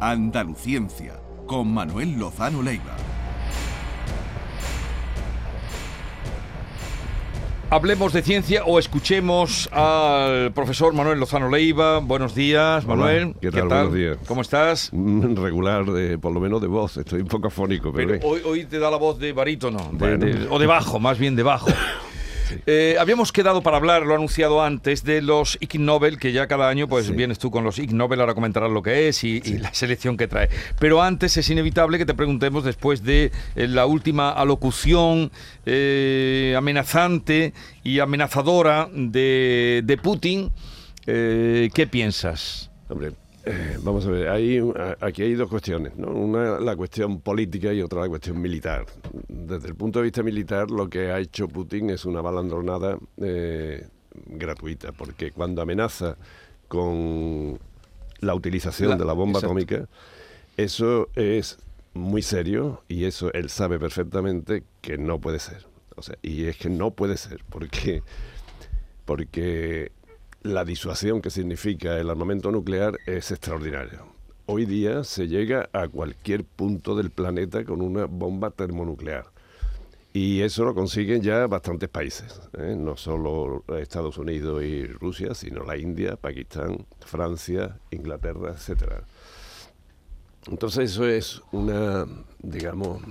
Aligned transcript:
Andaluciencia, 0.00 1.20
con 1.46 1.74
Manuel 1.74 2.18
Lozano 2.18 2.62
Leiva. 2.62 2.96
Hablemos 7.68 8.14
de 8.14 8.22
ciencia 8.22 8.64
o 8.64 8.78
escuchemos 8.78 9.68
al 9.72 10.52
profesor 10.52 10.94
Manuel 10.94 11.20
Lozano 11.20 11.50
Leiva. 11.50 11.98
Buenos 11.98 12.34
días, 12.34 12.86
Manuel. 12.86 13.34
¿qué, 13.42 13.50
tal? 13.50 13.68
Buenos 13.68 13.94
días. 13.94 14.18
¿Cómo 14.26 14.40
estás? 14.40 14.90
Regular, 14.90 15.84
de, 15.84 16.16
por 16.16 16.32
lo 16.32 16.40
menos 16.40 16.62
de 16.62 16.68
voz. 16.68 16.96
Estoy 16.96 17.20
un 17.20 17.28
poco 17.28 17.48
afónico. 17.48 17.92
Pero, 17.92 18.26
hoy, 18.26 18.40
hoy, 18.46 18.64
te 18.64 18.78
da 18.78 18.90
la 18.90 18.96
voz 18.96 19.18
de 19.18 19.34
barítono, 19.34 19.78
o 20.48 20.58
de 20.58 20.66
bajo, 20.66 20.98
más 20.98 21.18
bien 21.18 21.36
de 21.36 21.42
bajo. 21.42 21.68
Eh, 22.66 22.96
habíamos 22.98 23.32
quedado 23.32 23.62
para 23.62 23.76
hablar, 23.76 24.02
lo 24.02 24.12
he 24.12 24.14
anunciado 24.16 24.62
antes, 24.62 25.04
de 25.04 25.22
los 25.22 25.58
Ig 25.60 25.78
Nobel, 25.80 26.18
que 26.18 26.32
ya 26.32 26.46
cada 26.46 26.68
año 26.68 26.88
pues 26.88 27.10
vienes 27.14 27.38
tú 27.38 27.50
con 27.50 27.64
los 27.64 27.78
Ig 27.78 27.92
Nobel, 27.92 28.20
ahora 28.20 28.34
comentarás 28.34 28.70
lo 28.70 28.82
que 28.82 29.08
es 29.08 29.24
y, 29.24 29.40
la 29.58 29.72
selección 29.74 30.16
que 30.16 30.28
trae. 30.28 30.48
Pero 30.78 31.02
antes 31.02 31.36
es 31.36 31.48
inevitable 31.50 31.98
que 31.98 32.06
te 32.06 32.14
preguntemos, 32.14 32.64
después 32.64 33.02
de 33.02 33.32
eh, 33.56 33.68
la 33.68 33.86
última 33.86 34.30
alocución 34.30 35.30
eh, 35.66 36.54
amenazante 36.56 37.52
y 37.82 37.98
amenazadora 38.00 38.88
de, 38.92 39.82
de 39.84 39.96
Putin, 39.96 40.52
¿qué 41.04 41.88
piensas? 41.90 42.70
Hombre, 42.88 43.12
eh, 43.44 43.78
vamos 43.82 44.06
a 44.06 44.10
ver, 44.10 44.28
hay, 44.28 44.60
aquí 45.00 45.22
hay 45.22 45.34
dos 45.34 45.48
cuestiones, 45.48 45.96
¿no? 45.96 46.08
Una 46.08 46.60
la 46.60 46.76
cuestión 46.76 47.20
política 47.20 47.72
y 47.72 47.80
otra 47.80 48.02
la 48.02 48.08
cuestión 48.08 48.40
militar. 48.40 48.86
Desde 49.28 49.68
el 49.68 49.74
punto 49.74 50.00
de 50.00 50.04
vista 50.04 50.22
militar, 50.22 50.70
lo 50.70 50.88
que 50.88 51.10
ha 51.10 51.18
hecho 51.18 51.48
Putin 51.48 51.90
es 51.90 52.04
una 52.04 52.20
balandronada 52.20 52.98
eh, 53.18 53.86
gratuita, 54.26 54.92
porque 54.92 55.30
cuando 55.32 55.62
amenaza 55.62 56.16
con 56.68 57.58
la 58.20 58.34
utilización 58.34 58.98
de 58.98 59.04
la 59.04 59.12
bomba 59.12 59.38
atómica, 59.38 59.88
eso 60.56 61.08
es 61.14 61.58
muy 61.94 62.22
serio 62.22 62.82
y 62.88 63.04
eso 63.04 63.32
él 63.32 63.48
sabe 63.48 63.78
perfectamente 63.78 64.64
que 64.80 64.98
no 64.98 65.18
puede 65.20 65.38
ser. 65.38 65.66
O 65.96 66.02
sea, 66.02 66.16
y 66.22 66.44
es 66.44 66.56
que 66.56 66.68
no 66.68 66.92
puede 66.92 67.16
ser, 67.16 67.42
porque 67.48 68.02
porque 69.04 69.90
la 70.42 70.64
disuasión 70.64 71.20
que 71.20 71.30
significa 71.30 71.98
el 71.98 72.08
armamento 72.08 72.50
nuclear 72.50 72.96
es 73.06 73.30
extraordinaria. 73.30 74.02
Hoy 74.46 74.64
día 74.64 75.04
se 75.04 75.28
llega 75.28 75.68
a 75.72 75.86
cualquier 75.88 76.44
punto 76.44 76.96
del 76.96 77.10
planeta 77.10 77.64
con 77.64 77.82
una 77.82 78.06
bomba 78.06 78.50
termonuclear. 78.50 79.26
Y 80.12 80.40
eso 80.40 80.64
lo 80.64 80.74
consiguen 80.74 81.22
ya 81.22 81.46
bastantes 81.46 81.88
países, 81.88 82.40
¿eh? 82.58 82.74
no 82.76 82.96
solo 82.96 83.62
Estados 83.78 84.18
Unidos 84.18 84.64
y 84.64 84.86
Rusia, 84.86 85.34
sino 85.34 85.62
la 85.62 85.76
India, 85.76 86.16
Pakistán, 86.16 86.84
Francia, 86.98 87.78
Inglaterra, 87.92 88.50
etcétera. 88.50 89.04
Entonces 90.48 90.92
eso 90.92 91.06
es 91.06 91.42
una, 91.52 92.06
digamos, 92.38 93.02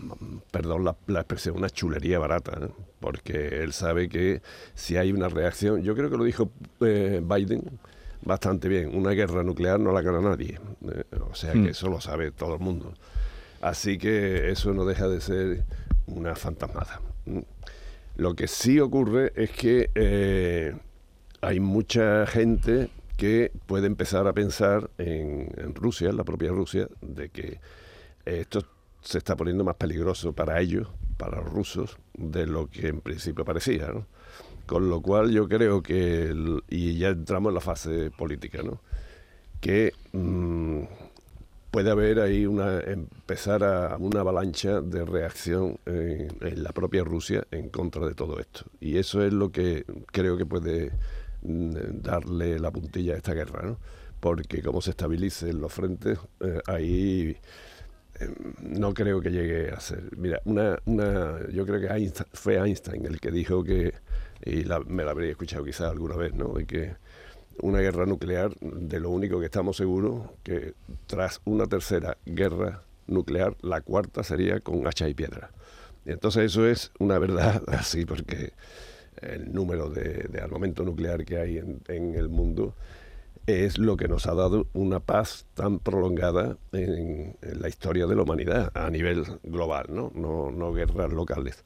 perdón 0.51 0.83
la, 0.83 1.19
expresión, 1.19 1.57
una 1.57 1.69
chulería 1.69 2.17
barata, 2.17 2.59
¿eh? 2.59 2.69
porque 2.99 3.61
él 3.61 3.71
sabe 3.73 4.09
que 4.09 4.41
si 4.73 4.97
hay 4.97 5.11
una 5.11 5.29
reacción, 5.29 5.83
yo 5.83 5.95
creo 5.95 6.09
que 6.09 6.17
lo 6.17 6.23
dijo 6.23 6.49
eh, 6.81 7.21
Biden 7.23 7.79
bastante 8.21 8.67
bien, 8.67 8.95
una 8.95 9.11
guerra 9.11 9.43
nuclear 9.43 9.79
no 9.79 9.93
la 9.93 10.01
gana 10.01 10.21
nadie, 10.21 10.59
¿eh? 10.91 11.03
o 11.29 11.35
sea 11.35 11.53
que 11.53 11.59
hmm. 11.59 11.67
eso 11.67 11.89
lo 11.89 12.01
sabe 12.01 12.31
todo 12.31 12.55
el 12.55 12.59
mundo. 12.61 12.93
Así 13.61 13.97
que 13.97 14.49
eso 14.49 14.73
no 14.73 14.85
deja 14.85 15.07
de 15.07 15.21
ser 15.21 15.65
una 16.07 16.33
fantasmada. 16.35 17.01
Lo 18.15 18.33
que 18.33 18.47
sí 18.47 18.79
ocurre 18.79 19.33
es 19.35 19.51
que 19.51 20.73
hay 21.41 21.59
mucha 21.59 22.25
gente 22.25 22.89
que 23.19 23.51
puede 23.65 23.85
empezar 23.85 24.27
a 24.27 24.33
pensar 24.33 24.89
en, 24.97 25.75
Rusia, 25.75 26.09
en 26.09 26.15
la 26.15 26.23
propia 26.23 26.51
Rusia, 26.51 26.87
de 27.01 27.27
que 27.27 27.59
esto 28.23 28.63
se 29.01 29.17
está 29.17 29.35
poniendo 29.35 29.65
más 29.65 29.75
peligroso 29.75 30.31
para 30.31 30.61
ellos, 30.61 30.87
para 31.17 31.41
los 31.41 31.51
rusos, 31.51 31.97
de 32.13 32.47
lo 32.47 32.67
que 32.67 32.87
en 32.87 33.01
principio 33.01 33.43
parecía. 33.43 33.89
¿no? 33.89 34.05
Con 34.65 34.89
lo 34.89 35.01
cual 35.01 35.31
yo 35.31 35.49
creo 35.49 35.83
que, 35.83 36.33
y 36.69 36.97
ya 36.97 37.09
entramos 37.09 37.49
en 37.49 37.55
la 37.55 37.59
fase 37.59 38.09
política, 38.09 38.63
¿no? 38.63 38.79
que 39.59 39.91
mm, 40.13 40.83
puede 41.69 41.91
haber 41.91 42.21
ahí 42.21 42.45
una, 42.45 42.79
empezar 42.79 43.65
a 43.65 43.97
una 43.97 44.21
avalancha 44.21 44.79
de 44.79 45.03
reacción 45.03 45.77
en, 45.85 46.63
la 46.63 46.71
propia 46.71 47.03
Rusia 47.03 47.45
en 47.51 47.67
contra 47.67 48.05
de 48.07 48.15
todo 48.15 48.39
esto. 48.39 48.63
Y 48.79 48.97
eso 48.97 49.21
es 49.25 49.33
lo 49.33 49.51
que 49.51 49.83
creo 50.13 50.37
que 50.37 50.45
puede 50.45 50.93
darle 51.41 52.59
la 52.59 52.71
puntilla 52.71 53.13
a 53.13 53.17
esta 53.17 53.33
guerra, 53.33 53.61
¿no? 53.63 53.77
porque 54.19 54.61
como 54.61 54.81
se 54.81 54.91
estabilicen 54.91 55.61
los 55.61 55.71
frentes, 55.71 56.19
eh, 56.41 56.59
ahí 56.67 57.37
em, 58.19 58.33
no 58.61 58.93
creo 58.93 59.21
que 59.21 59.31
llegue 59.31 59.71
a 59.71 59.79
ser. 59.79 60.03
Mira, 60.17 60.41
una, 60.45 60.77
una, 60.85 61.47
yo 61.49 61.65
creo 61.65 61.79
que 61.79 62.11
fue 62.33 62.55
Einstein 62.57 63.05
el 63.05 63.19
que 63.19 63.31
dijo 63.31 63.63
que, 63.63 63.93
y 64.45 64.65
me 64.87 65.03
la 65.03 65.11
habría 65.11 65.31
escuchado 65.31 65.63
quizás 65.63 65.91
alguna 65.91 66.15
vez, 66.15 66.33
¿no? 66.33 66.53
de 66.53 66.65
que 66.65 66.95
una 67.61 67.79
guerra 67.79 68.05
nuclear, 68.05 68.55
de 68.59 68.99
lo 68.99 69.09
único 69.09 69.39
que 69.39 69.45
estamos 69.45 69.77
seguros, 69.77 70.29
que 70.43 70.73
tras 71.07 71.41
una 71.45 71.65
tercera 71.65 72.17
guerra 72.25 72.83
nuclear, 73.07 73.55
la 73.61 73.81
cuarta 73.81 74.23
sería 74.23 74.59
con 74.59 74.85
hacha 74.87 75.07
y 75.09 75.13
piedra. 75.13 75.51
Entonces 76.05 76.45
eso 76.45 76.65
es 76.65 76.91
una 76.99 77.19
verdad 77.19 77.61
así, 77.67 78.05
porque 78.05 78.53
el 79.21 79.53
número 79.53 79.89
de, 79.89 80.39
armamento 80.41 80.83
nuclear 80.83 81.25
que 81.25 81.37
hay 81.37 81.57
en, 81.57 82.15
el 82.15 82.29
mundo, 82.29 82.75
es 83.45 83.77
lo 83.77 83.97
que 83.97 84.07
nos 84.07 84.27
ha 84.27 84.33
dado 84.33 84.67
una 84.73 84.99
paz 84.99 85.45
tan 85.53 85.79
prolongada 85.79 86.57
en, 86.71 87.35
la 87.41 87.67
historia 87.67 88.05
de 88.05 88.15
la 88.15 88.23
humanidad 88.23 88.71
a 88.75 88.89
nivel 88.89 89.23
global, 89.43 89.87
¿no? 89.89 90.11
No, 90.13 90.51
no 90.51 90.73
guerras 90.73 91.11
locales. 91.11 91.63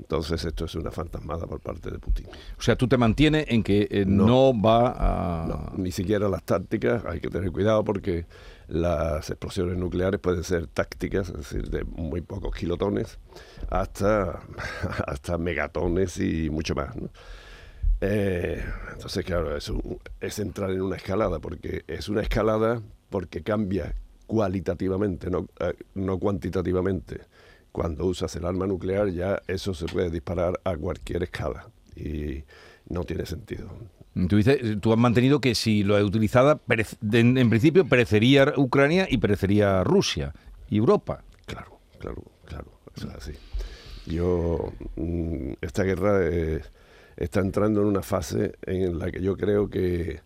Entonces 0.00 0.44
esto 0.44 0.64
es 0.64 0.74
una 0.74 0.90
fantasmada 0.90 1.46
por 1.46 1.60
parte 1.60 1.90
de 1.90 1.98
Putin. 1.98 2.26
O 2.58 2.62
sea, 2.62 2.74
tú 2.74 2.88
te 2.88 2.96
mantienes 2.96 3.44
en 3.48 3.62
que 3.62 3.86
eh, 3.90 4.04
no, 4.06 4.58
va 4.58 4.94
a... 4.96 5.72
ni 5.76 5.92
siquiera 5.92 6.28
las 6.28 6.42
tácticas, 6.42 7.04
hay 7.04 7.20
que 7.20 7.28
tener 7.28 7.52
cuidado 7.52 7.84
porque 7.84 8.24
las 8.70 9.28
explosiones 9.30 9.76
nucleares 9.76 10.20
pueden 10.20 10.44
ser 10.44 10.68
tácticas, 10.68 11.28
es 11.28 11.36
decir, 11.36 11.70
de 11.70 11.84
muy 11.84 12.20
pocos 12.20 12.54
kilotones, 12.54 13.18
hasta, 13.68 14.40
hasta 15.06 15.38
megatones 15.38 16.18
y 16.18 16.50
mucho 16.50 16.74
más. 16.74 16.94
Eh, 18.00 18.64
entonces, 18.92 19.24
claro, 19.24 19.56
es, 19.56 19.70
es 20.20 20.38
entrar 20.38 20.70
en 20.70 20.82
una 20.82 20.96
escalada, 20.96 21.40
porque 21.40 21.84
es 21.88 22.08
una 22.08 22.22
escalada 22.22 22.80
porque 23.10 23.42
cambia 23.42 23.94
cualitativamente, 24.26 25.30
no, 25.30 25.48
eh, 25.58 25.74
no 25.94 26.18
cuantitativamente 26.18 27.22
cuando 27.72 28.06
usas 28.06 28.34
el 28.36 28.44
arma 28.44 28.66
nuclear 28.66 29.08
ya 29.10 29.42
eso 29.46 29.74
se 29.74 29.86
puede 29.86 30.10
disparar 30.10 30.60
a 30.64 30.76
cualquier 30.76 31.22
escala 31.22 31.70
y 31.96 32.44
no 32.88 33.04
tiene 33.04 33.26
sentido. 33.26 33.68
Tú, 34.28 34.92
has 34.92 34.98
mantenido 34.98 35.40
que 35.40 35.54
si 35.54 35.84
lo 35.84 35.96
he 35.96 36.02
utilizada, 36.02 36.60
en, 37.12 37.48
principio 37.48 37.86
perecería 37.86 38.52
Ucrania 38.56 39.06
y 39.08 39.18
perecería 39.18 39.84
Rusia 39.84 40.34
y 40.68 40.78
Europa. 40.78 41.22
Claro, 41.46 41.78
claro, 41.98 42.24
claro, 42.44 42.72
es 42.96 43.04
así. 43.04 43.32
Yo, 44.06 44.72
mm, 44.96 45.52
esta 45.60 45.84
guerra 45.84 46.26
eh, 46.26 46.62
está 47.16 47.40
entrando 47.40 47.82
en 47.82 47.86
una 47.86 48.02
fase 48.02 48.56
en 48.62 48.98
la 48.98 49.12
que 49.12 49.22
yo 49.22 49.36
creo 49.36 49.70
que, 49.70 50.20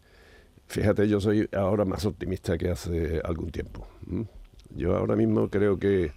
fíjate, 0.66 1.06
yo 1.06 1.20
soy 1.20 1.48
ahora 1.52 1.84
más 1.84 2.06
optimista 2.06 2.56
que 2.56 2.70
hace 2.70 3.20
algún 3.22 3.50
tiempo. 3.50 3.86
Yo 4.70 4.96
ahora 4.96 5.14
mismo 5.14 5.50
creo 5.50 5.78
que 5.78 6.12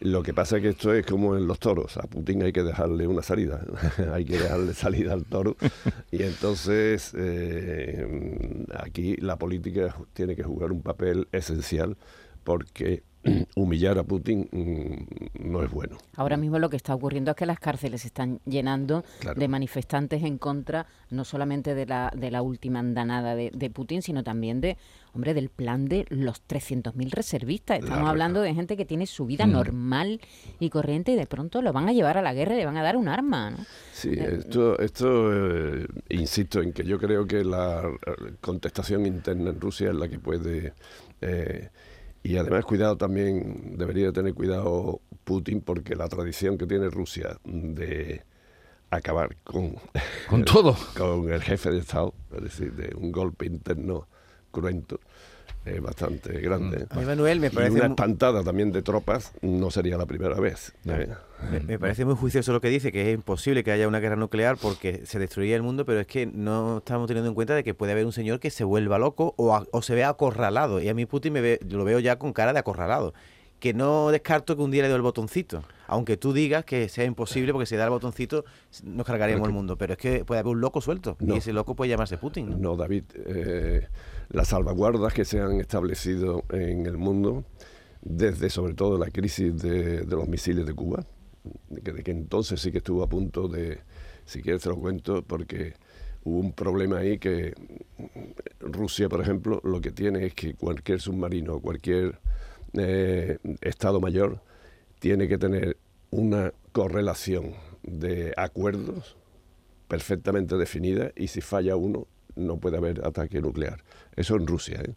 lo 0.00 0.22
que 0.22 0.32
pasa 0.32 0.56
es 0.56 0.62
que 0.62 0.68
esto 0.70 0.92
es 0.92 1.04
como 1.04 1.36
en 1.36 1.46
los 1.46 1.58
toros. 1.58 1.96
A 1.96 2.02
Putin 2.02 2.42
hay 2.42 2.52
que 2.52 2.62
dejarle 2.62 3.06
una 3.06 3.22
salida. 3.22 3.64
hay 4.12 4.24
que 4.24 4.38
dejarle 4.38 4.74
salida 4.74 5.12
al 5.12 5.24
toro. 5.24 5.56
Y 6.10 6.22
entonces 6.22 7.12
eh, 7.16 8.66
aquí 8.74 9.16
la 9.16 9.36
política 9.36 9.94
tiene 10.14 10.34
que 10.36 10.42
jugar 10.42 10.72
un 10.72 10.82
papel 10.82 11.28
esencial 11.32 11.96
porque 12.44 13.02
humillar 13.54 13.98
a 13.98 14.04
Putin 14.04 14.48
mm, 14.50 15.48
no 15.48 15.62
es 15.62 15.70
bueno. 15.70 15.98
Ahora 16.16 16.36
mismo 16.36 16.58
lo 16.58 16.70
que 16.70 16.76
está 16.76 16.94
ocurriendo 16.94 17.32
es 17.32 17.36
que 17.36 17.46
las 17.46 17.58
cárceles 17.58 18.02
se 18.02 18.08
están 18.08 18.40
llenando 18.44 19.04
de 19.36 19.48
manifestantes 19.48 20.22
en 20.22 20.38
contra 20.38 20.86
no 21.10 21.24
solamente 21.24 21.74
de 21.74 21.86
la, 21.86 22.12
de 22.14 22.30
la 22.30 22.42
última 22.42 22.80
andanada 22.80 23.34
de, 23.34 23.70
Putin, 23.70 24.02
sino 24.02 24.24
también 24.24 24.60
de, 24.60 24.76
hombre, 25.14 25.34
del 25.34 25.50
plan 25.50 25.86
de 25.86 26.06
los 26.08 26.42
300.000 26.46 27.10
reservistas. 27.10 27.80
Estamos 27.80 28.08
hablando 28.08 28.40
de 28.40 28.54
gente 28.54 28.76
que 28.76 28.84
tiene 28.84 29.06
su 29.06 29.26
vida 29.26 29.46
mm. 29.46 29.52
normal 29.52 30.20
y 30.58 30.70
corriente 30.70 31.12
y 31.12 31.16
de 31.16 31.26
pronto 31.26 31.62
lo 31.62 31.72
van 31.72 31.88
a 31.88 31.92
llevar 31.92 32.18
a 32.18 32.22
la 32.22 32.34
guerra 32.34 32.54
y 32.54 32.58
le 32.58 32.66
van 32.66 32.76
a 32.76 32.82
dar 32.82 32.96
un 32.96 33.08
arma. 33.08 33.50
¿no? 33.50 33.58
Sí, 33.92 34.10
eh, 34.10 34.38
esto, 34.38 34.78
esto 34.78 35.30
eh, 35.32 35.86
insisto 36.10 36.60
en 36.60 36.72
que 36.72 36.84
yo 36.84 36.98
creo 36.98 37.26
que 37.26 37.44
la 37.44 37.82
contestación 38.40 39.06
interna 39.06 39.50
en 39.50 39.60
Rusia 39.60 39.90
es 39.90 39.96
la 39.96 40.08
que 40.08 40.18
puede... 40.18 40.72
Eh, 41.20 41.68
y 42.22 42.36
además, 42.36 42.64
cuidado 42.64 42.96
también, 42.96 43.76
debería 43.76 44.12
tener 44.12 44.34
cuidado 44.34 45.00
Putin 45.24 45.60
porque 45.60 45.94
la 45.94 46.08
tradición 46.08 46.58
que 46.58 46.66
tiene 46.66 46.90
Rusia 46.90 47.38
de 47.44 48.22
acabar 48.90 49.36
con, 49.44 49.76
con 50.28 50.44
todo, 50.44 50.76
con 50.96 51.30
el 51.30 51.42
jefe 51.42 51.70
de 51.70 51.78
Estado, 51.78 52.14
es 52.34 52.42
decir, 52.42 52.72
de 52.72 52.94
un 52.96 53.12
golpe 53.12 53.46
interno 53.46 54.08
cruento, 54.50 55.00
es 55.64 55.80
bastante 55.80 56.40
grande. 56.40 56.86
A 56.90 56.96
mí, 56.96 57.04
Manuel, 57.04 57.40
me 57.40 57.50
parece... 57.50 57.74
Y 57.74 57.76
una 57.76 57.88
espantada 57.88 58.42
también 58.42 58.72
de 58.72 58.82
tropas 58.82 59.32
no 59.42 59.70
sería 59.70 59.96
la 59.96 60.06
primera 60.06 60.38
vez. 60.40 60.74
¿eh? 60.86 61.08
Me, 61.66 61.78
parece 61.78 62.04
muy 62.04 62.14
juicioso 62.14 62.52
lo 62.52 62.60
que 62.60 62.68
dice, 62.68 62.90
que 62.90 63.08
es 63.08 63.14
imposible 63.14 63.62
que 63.62 63.70
haya 63.70 63.86
una 63.86 64.00
guerra 64.00 64.16
nuclear 64.16 64.56
porque 64.56 65.02
se 65.04 65.18
destruiría 65.18 65.56
el 65.56 65.62
mundo, 65.62 65.84
pero 65.84 66.00
es 66.00 66.06
que 66.06 66.26
no 66.26 66.78
estamos 66.78 67.06
teniendo 67.06 67.28
en 67.28 67.34
cuenta 67.34 67.54
de 67.54 67.64
que 67.64 67.74
puede 67.74 67.92
haber 67.92 68.06
un 68.06 68.12
señor 68.12 68.40
que 68.40 68.50
se 68.50 68.64
vuelva 68.64 68.98
loco 68.98 69.34
o, 69.36 69.82
se 69.82 69.94
vea 69.94 70.08
acorralado. 70.08 70.80
Y 70.80 70.88
a 70.88 70.94
mí 70.94 71.06
Putin 71.06 71.32
me 71.32 71.40
ve, 71.40 71.60
lo 71.68 71.84
veo 71.84 71.98
ya 71.98 72.18
con 72.18 72.32
cara 72.32 72.52
de 72.52 72.58
acorralado. 72.58 73.14
Que 73.60 73.74
no 73.74 74.10
descarto 74.10 74.56
que 74.56 74.62
un 74.62 74.70
día 74.70 74.82
le 74.82 74.88
dé 74.88 74.94
el 74.94 75.02
botoncito. 75.02 75.62
Aunque 75.88 76.18
tú 76.18 76.32
digas 76.32 76.64
que 76.64 76.88
sea 76.88 77.04
imposible 77.04 77.52
porque 77.52 77.66
si 77.66 77.74
da 77.74 77.84
el 77.84 77.90
botoncito 77.90 78.44
nos 78.84 79.06
cargaríamos 79.06 79.48
el 79.48 79.54
mundo. 79.54 79.76
Pero 79.76 79.94
es 79.94 79.98
que 79.98 80.24
puede 80.24 80.40
haber 80.40 80.52
un 80.52 80.60
loco 80.60 80.80
suelto. 80.80 81.16
Y 81.18 81.32
ese 81.32 81.52
loco 81.52 81.74
puede 81.74 81.88
llamarse 81.88 82.18
Putin. 82.18 82.60
No, 82.60 82.76
David. 82.76 83.04
Eh, 83.14 83.88
las 84.28 84.48
salvaguardas 84.48 85.14
que 85.14 85.24
se 85.24 85.40
han 85.40 85.60
establecido 85.60 86.44
en 86.50 86.86
el 86.86 86.98
mundo, 86.98 87.44
desde 88.02 88.50
sobre 88.50 88.74
todo 88.74 88.98
la 88.98 89.10
crisis 89.10 89.60
de, 89.60 90.04
los 90.04 90.28
misiles 90.28 90.66
de 90.66 90.74
Cuba, 90.74 91.04
que, 91.82 91.92
de 91.92 92.02
que 92.02 92.10
entonces 92.10 92.60
sí 92.60 92.70
que 92.70 92.78
estuvo 92.78 93.02
a 93.02 93.08
punto 93.08 93.48
de, 93.48 93.80
si 94.26 94.42
quieres 94.42 94.62
te 94.62 94.68
lo 94.68 94.76
cuento, 94.76 95.22
porque 95.22 95.72
hubo 96.24 96.38
un 96.38 96.52
problema 96.52 96.98
ahí 96.98 97.18
que 97.18 97.54
Rusia, 98.60 99.08
por 99.08 99.22
ejemplo, 99.22 99.62
lo 99.64 99.80
que 99.80 99.90
tiene 99.90 100.26
es 100.26 100.34
que 100.34 100.52
cualquier 100.52 101.00
submarino, 101.00 101.60
cualquier 101.60 102.18
eh, 102.74 103.38
Estado 103.62 104.00
mayor, 104.00 104.42
tiene 104.98 105.28
que 105.28 105.38
tener 105.38 105.76
una 106.10 106.52
correlación 106.72 107.54
de 107.82 108.32
acuerdos 108.36 109.16
perfectamente 109.88 110.56
definida 110.56 111.12
y 111.16 111.28
si 111.28 111.40
falla 111.40 111.76
uno, 111.76 112.06
no 112.36 112.58
puede 112.58 112.76
haber 112.76 113.04
ataque 113.06 113.40
nuclear. 113.40 113.82
Eso 114.14 114.36
en 114.36 114.46
Rusia. 114.46 114.80
¿eh? 114.82 114.94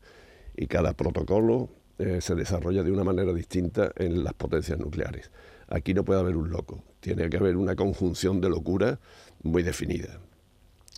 Y 0.55 0.67
cada 0.67 0.93
protocolo 0.93 1.69
eh, 1.97 2.19
se 2.21 2.35
desarrolla 2.35 2.83
de 2.83 2.91
una 2.91 3.03
manera 3.03 3.33
distinta 3.33 3.91
en 3.95 4.23
las 4.23 4.33
potencias 4.33 4.79
nucleares. 4.79 5.31
Aquí 5.67 5.93
no 5.93 6.03
puede 6.03 6.19
haber 6.19 6.35
un 6.35 6.49
loco, 6.49 6.83
tiene 6.99 7.29
que 7.29 7.37
haber 7.37 7.55
una 7.55 7.75
conjunción 7.75 8.41
de 8.41 8.49
locura 8.49 8.99
muy 9.43 9.63
definida. 9.63 10.19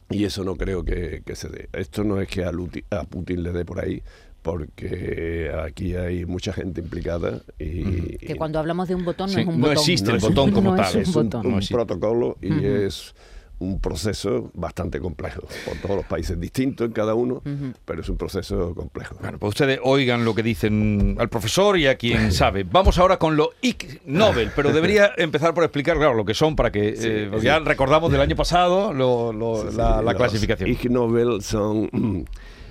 Y 0.09 0.25
eso 0.25 0.43
no 0.43 0.55
creo 0.55 0.83
que, 0.83 1.23
se 1.35 1.49
dé. 1.49 1.69
Esto 1.73 2.03
no 2.03 2.21
es 2.21 2.27
que 2.27 2.43
a, 2.43 3.03
Putin 3.03 3.43
le 3.43 3.51
dé 3.51 3.65
por 3.65 3.79
ahí, 3.79 4.01
porque 4.43 5.51
aquí 5.65 5.95
hay 5.95 6.25
mucha 6.25 6.53
gente 6.53 6.81
implicada 6.81 7.41
y... 7.57 8.17
Que 8.17 8.35
cuando 8.35 8.59
hablamos 8.59 8.87
de 8.87 8.95
un 8.95 9.05
botón 9.05 9.31
no 9.31 9.39
es 9.39 9.47
un 9.47 9.55
botón. 9.59 9.61
No 9.61 9.71
existe 9.71 10.11
el 10.11 10.19
botón 10.19 10.51
como 10.51 10.75
tal. 10.75 10.95
Es 10.97 11.15
un, 11.15 11.29
protocolo 11.71 12.37
y 12.41 12.65
es 12.65 13.15
un 13.59 13.79
proceso 13.79 14.51
bastante 14.53 14.99
complejo, 14.99 15.41
por 15.65 15.77
todos 15.77 15.95
los 15.95 16.05
países 16.05 16.37
distintos 16.39 16.87
en 16.87 16.91
cada 16.91 17.15
uno, 17.15 17.41
pero 17.85 18.01
es 18.01 18.09
un 18.09 18.17
proceso 18.17 18.75
complejo. 18.75 19.15
Bueno, 19.21 19.37
pues 19.39 19.49
ustedes 19.51 19.79
oigan 19.81 20.25
lo 20.25 20.35
que 20.35 20.43
dicen 20.43 21.15
al 21.17 21.29
profesor 21.29 21.77
y 21.77 21.87
a 21.87 21.95
quien 21.95 22.31
sabe. 22.33 22.65
Vamos 22.65 22.97
ahora 22.97 23.17
con 23.17 23.37
lo 23.37 23.51
Ig 23.61 24.01
Nobel, 24.05 24.51
pero 24.53 24.73
debería 24.73 25.13
empezar 25.17 25.53
por 25.53 25.63
explicar, 25.63 25.95
claro, 25.95 26.13
lo 26.15 26.25
que 26.25 26.33
son 26.33 26.57
para 26.57 26.71
que 26.71 26.93
eh, 26.97 27.31
ya 27.41 27.59
recordamos 27.59 28.11
del 28.11 28.19
año 28.19 28.35
pasado 28.35 28.91
la, 28.91 30.13
clasificación. 30.15 30.69
Ig 30.69 30.91
Nobel 30.91 31.41
son 31.41 32.27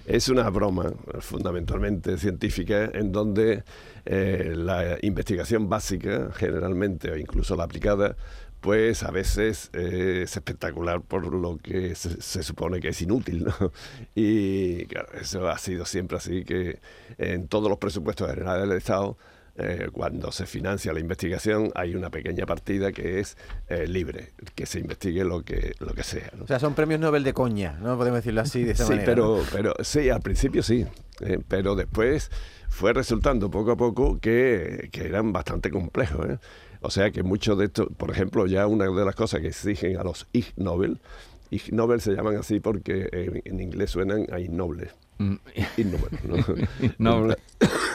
es 0.06 0.28
una 0.28 0.48
broma 0.50 0.92
fundamentalmente 1.20 2.18
científica 2.18 2.90
en 2.92 3.12
donde 3.12 3.64
eh, 4.04 4.52
la 4.56 4.98
investigación 5.02 5.68
básica 5.68 6.30
generalmente 6.34 7.10
o 7.10 7.16
incluso 7.16 7.56
la 7.56 7.64
aplicada 7.64 8.16
pues 8.62 9.02
a 9.02 9.10
veces 9.10 9.70
es 9.72 10.36
espectacular 10.36 11.00
por 11.00 11.34
lo 11.34 11.58
que 11.58 11.96
se, 11.96 12.42
supone 12.44 12.80
que 12.80 12.88
es 12.90 13.02
inútil, 13.02 13.44
¿no? 13.44 13.72
Y 14.14 14.86
claro, 14.86 15.08
eso 15.20 15.48
ha 15.48 15.58
sido 15.58 15.84
siempre 15.84 16.16
así, 16.16 16.44
que 16.44 16.78
en 17.18 17.48
todos 17.48 17.68
los 17.68 17.78
presupuestos 17.78 18.30
generales 18.30 18.68
del 18.68 18.78
Estado, 18.78 19.18
eh, 19.56 19.88
cuando 19.92 20.32
se 20.32 20.46
financia 20.46 20.92
la 20.92 21.00
investigación, 21.00 21.70
hay 21.74 21.94
una 21.94 22.10
pequeña 22.10 22.46
partida 22.46 22.92
que 22.92 23.20
es 23.20 23.36
eh, 23.68 23.86
libre, 23.86 24.32
que 24.54 24.66
se 24.66 24.78
investigue 24.78 25.24
lo 25.24 25.42
que, 25.42 25.74
lo 25.78 25.94
que 25.94 26.02
sea. 26.02 26.30
O 26.40 26.46
sea, 26.46 26.58
son 26.58 26.74
premios 26.74 27.00
Nobel 27.00 27.22
de 27.22 27.34
coña, 27.34 27.78
¿no? 27.80 27.96
Podemos 27.96 28.18
decirlo 28.18 28.40
así, 28.40 28.64
de 28.64 28.72
esa 28.72 28.84
sí, 28.84 28.90
manera. 28.90 29.06
Pero, 29.06 29.42
pero 29.52 29.74
sí, 29.80 30.08
al 30.08 30.20
principio 30.20 30.62
sí, 30.62 30.86
eh, 31.20 31.38
pero 31.46 31.74
después 31.74 32.30
fue 32.68 32.92
resultando 32.92 33.50
poco 33.50 33.72
a 33.72 33.76
poco 33.76 34.18
que, 34.18 34.88
que 34.90 35.04
eran 35.06 35.32
bastante 35.32 35.70
complejos. 35.70 36.38
O 36.80 36.90
sea 36.90 37.10
que 37.10 37.22
muchos 37.22 37.58
de 37.58 37.66
estos, 37.66 37.88
por 37.96 38.10
ejemplo, 38.10 38.46
ya 38.46 38.66
una 38.66 38.86
de 38.86 39.04
las 39.04 39.14
cosas 39.14 39.40
que 39.40 39.48
exigen 39.48 39.96
a 39.98 40.02
los 40.02 40.26
Ig 40.32 40.52
Nobel, 40.56 41.00
Ig 41.52 41.72
Nobel 41.72 42.00
se 42.00 42.12
llaman 42.12 42.36
así 42.36 42.60
porque 42.60 43.08
en, 43.44 43.60
inglés 43.60 43.90
suenan 43.90 44.26
a 44.32 44.40
innobles. 44.40 44.92
Mm. 45.18 45.34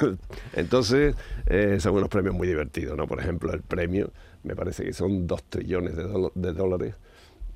Entonces, 0.53 1.15
eh, 1.47 1.77
son 1.79 1.95
unos 1.95 2.09
premios 2.09 2.35
muy 2.35 2.47
divertidos, 2.47 2.97
¿no? 2.97 3.07
Por 3.07 3.19
ejemplo, 3.19 3.53
el 3.53 3.61
premio, 3.61 4.11
me 4.43 4.55
parece 4.55 4.83
que 4.83 4.93
son 4.93 5.27
dos 5.27 5.43
trillones 5.43 5.95
de 5.95 6.53
dólares 6.53 6.95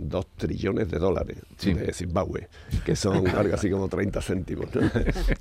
dos 0.02 0.26
trillones 0.36 0.90
de 0.90 0.98
dólares 0.98 1.38
de 1.64 1.94
Zimbabue, 1.94 2.48
que 2.84 2.96
son 2.96 3.28
algo 3.28 3.54
así 3.54 3.70
como 3.70 3.88
30 3.88 4.22
céntimos. 4.22 4.68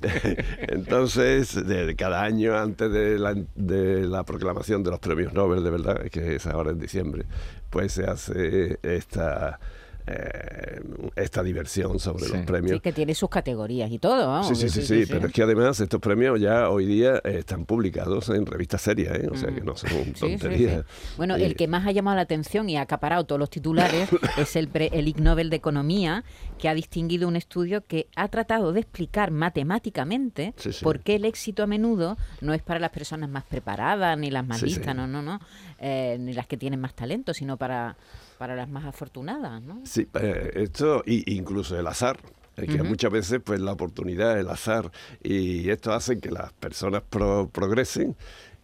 Entonces, 0.67 1.67
de, 1.67 1.95
cada 1.95 2.23
año 2.23 2.57
antes 2.57 2.91
de 2.91 3.17
la, 3.17 3.35
de 3.55 4.05
la 4.07 4.23
proclamación 4.23 4.83
de 4.83 4.91
los 4.91 4.99
premios 4.99 5.33
Nobel, 5.33 5.63
de 5.63 5.69
verdad, 5.69 6.01
que 6.09 6.35
es 6.35 6.45
ahora 6.45 6.71
en 6.71 6.79
diciembre, 6.79 7.25
pues 7.69 7.93
se 7.93 8.05
hace 8.05 8.79
esta 8.83 9.59
eh, 10.07 10.81
esta 11.15 11.43
diversión 11.43 11.99
sobre 11.99 12.27
los 12.27 12.45
premios. 12.45 12.77
Sí, 12.77 12.79
que 12.79 12.91
tiene 12.91 13.13
sus 13.13 13.29
categorías 13.29 13.91
y 13.91 13.99
todo, 13.99 14.27
vamos. 14.27 14.57
Sí, 14.57 14.69
sí, 14.69 14.81
sí, 14.81 15.03
pero 15.07 15.27
es 15.27 15.33
que 15.33 15.43
además 15.43 15.79
estos 15.79 15.99
premios 15.99 16.39
ya 16.39 16.69
hoy 16.69 16.85
día 16.85 17.15
eh, 17.23 17.37
están 17.39 17.65
publicados 17.65 18.29
en 18.29 18.45
revistas 18.45 18.81
serias, 18.81 19.17
¿eh? 19.19 19.27
o 19.31 19.35
sea 19.35 19.53
que 19.53 19.61
no 19.61 19.75
son 19.75 20.13
tonterías. 20.13 20.85
Bueno, 21.17 21.35
el 21.35 21.55
que 21.55 21.67
más 21.67 21.85
ha 21.85 21.91
llamado 21.91 22.15
la 22.15 22.23
atención 22.23 22.69
y 22.69 22.77
ha 22.77 22.81
acaparado 22.81 23.25
todos 23.25 23.39
los 23.39 23.49
titulares 23.49 24.09
es 24.37 24.55
el, 24.55 24.69
el 24.73 25.07
Ig 25.07 25.19
Nobel 25.19 25.49
de 25.49 25.57
Economía, 25.57 26.23
que 26.57 26.69
ha 26.69 26.73
distinguido 26.73 27.27
un 27.27 27.35
estudio 27.35 27.85
que 27.85 28.07
ha 28.15 28.27
tratado 28.27 28.73
de 28.73 28.79
explicar 28.79 29.31
matemáticamente 29.31 30.53
por 30.81 30.99
qué 30.99 31.15
el 31.15 31.25
éxito 31.25 31.63
a 31.63 31.67
menudo 31.67 32.17
no 32.41 32.53
es 32.53 32.61
para 32.61 32.79
las 32.79 32.91
personas 32.91 33.29
más 33.29 33.43
preparadas, 33.43 34.17
ni 34.17 34.31
las 34.31 34.45
más 34.45 34.61
listas, 34.61 34.95
no, 34.95 35.07
no, 35.07 35.21
no, 35.21 35.39
ni 35.79 36.33
las 36.33 36.47
que 36.47 36.57
tienen 36.57 36.79
más 36.79 36.93
talento, 36.93 37.33
sino 37.33 37.57
para 37.57 37.97
para 38.41 38.55
las 38.55 38.69
más 38.69 38.85
afortunadas, 38.85 39.61
¿no? 39.61 39.81
Sí, 39.83 40.07
eh, 40.15 40.49
esto, 40.55 41.03
y, 41.05 41.35
incluso 41.35 41.79
el 41.79 41.85
azar. 41.85 42.17
que 42.55 42.81
muchas 42.81 43.11
veces 43.11 43.39
pues 43.43 43.59
la 43.59 43.71
oportunidad, 43.71 44.39
el 44.39 44.49
azar, 44.49 44.91
y 45.21 45.69
esto 45.69 45.93
hace 45.93 46.19
que 46.19 46.31
las 46.31 46.51
personas 46.53 47.03
progresen 47.51 48.15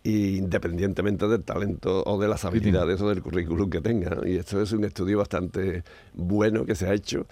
independientemente 0.03 1.27
del 1.27 1.43
talento 1.43 2.03
o 2.05 2.19
de 2.19 2.27
las 2.27 2.43
habilidades 2.43 2.99
o 3.01 3.09
del 3.09 3.21
currículum 3.21 3.69
que 3.69 3.81
tengan. 3.81 4.27
Y 4.27 4.37
esto 4.37 4.59
es 4.59 4.71
un 4.71 4.83
estudio 4.83 5.19
bastante 5.19 5.83
bueno 6.15 6.65
que 6.65 6.73
se 6.73 6.87
ha 6.87 6.93
hecho 6.95 7.27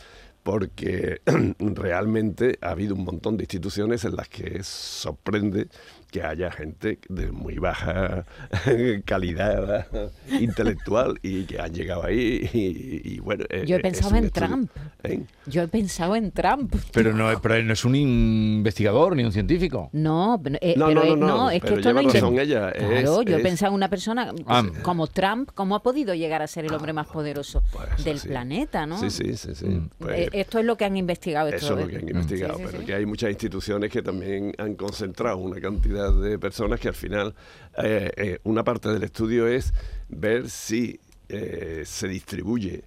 porque 0.45 1.21
realmente 1.59 2.59
ha 2.61 2.69
habido 2.69 2.93
un 2.93 3.03
montón 3.03 3.35
de 3.35 3.43
instituciones 3.45 4.05
en 4.05 4.15
las 4.15 4.29
que 4.29 4.61
sorprende 4.61 5.69
que 6.11 6.21
haya 6.21 6.51
gente 6.51 6.99
de 7.09 7.31
muy 7.31 7.57
baja 7.57 8.25
calidad 9.05 9.87
intelectual 10.39 11.17
y 11.23 11.45
que 11.45 11.59
han 11.59 11.73
llegado 11.73 12.05
ahí 12.05 12.47
y, 12.53 13.19
bueno 13.21 13.45
eh, 13.49 13.63
yo 13.65 13.77
he 13.77 13.79
pensado 13.79 14.15
en 14.15 14.29
Trump 14.29 14.69
¿eh? 15.03 15.23
yo 15.47 15.63
he 15.63 15.67
pensado 15.67 16.15
en 16.15 16.31
Trump 16.31 16.75
pero 16.93 17.11
no, 17.11 17.41
pero 17.41 17.55
él 17.55 17.65
no 17.65 17.73
es 17.73 17.83
un 17.83 17.95
investigador 17.95 19.15
ni 19.15 19.23
un 19.23 19.31
científico 19.31 19.89
no 19.93 20.39
eh, 20.61 20.75
no, 20.77 20.91
no, 20.91 21.15
no, 21.15 21.49
es 21.49 21.59
que 21.59 21.73
esto 21.73 21.91
no 21.91 22.01
razón 22.03 22.37
ella 22.37 22.71
claro 22.71 23.23
yo 23.23 23.37
he 23.37 23.41
pensado 23.41 23.71
en 23.71 23.75
una 23.75 23.89
persona 23.89 24.31
ah. 24.45 24.63
como 24.83 25.07
Trump 25.07 25.49
cómo 25.55 25.75
ha 25.75 25.81
podido 25.81 26.13
llegar 26.13 26.43
a 26.43 26.47
ser 26.47 26.65
el 26.65 26.73
hombre 26.75 26.93
más 26.93 27.07
poderoso 27.07 27.63
pues 27.71 28.05
del 28.05 28.19
planeta 28.19 28.85
no 28.85 28.99
sí 28.99 29.09
sí 29.09 29.35
sí, 29.35 29.55
sí. 29.55 29.65
Mm. 29.65 29.89
Pues 29.97 30.34
esto 30.41 30.59
es 30.59 30.65
lo 30.65 30.75
que 30.75 30.85
han 30.85 30.97
investigado 30.97 31.49
eso 31.49 31.77
es 31.77 31.85
lo 31.85 31.87
que 31.87 31.97
han 31.97 32.09
investigado 32.09 32.59
pero 32.63 32.85
que 32.85 32.93
hay 32.93 33.05
muchas 33.05 33.29
instituciones 33.29 33.91
que 33.91 34.01
también 34.01 34.53
han 34.57 34.75
concentrado 34.75 35.37
una 35.37 35.59
cantidad 35.59 36.11
de 36.13 36.37
personas 36.39 36.79
que 36.79 36.89
al 36.89 36.95
final 36.95 37.33
eh, 37.77 38.11
eh, 38.15 38.39
una 38.43 38.63
parte 38.63 38.89
del 38.89 39.03
estudio 39.03 39.47
es 39.47 39.73
ver 40.09 40.49
si 40.49 40.99
eh, 41.29 41.83
se 41.85 42.07
distribuye 42.07 42.83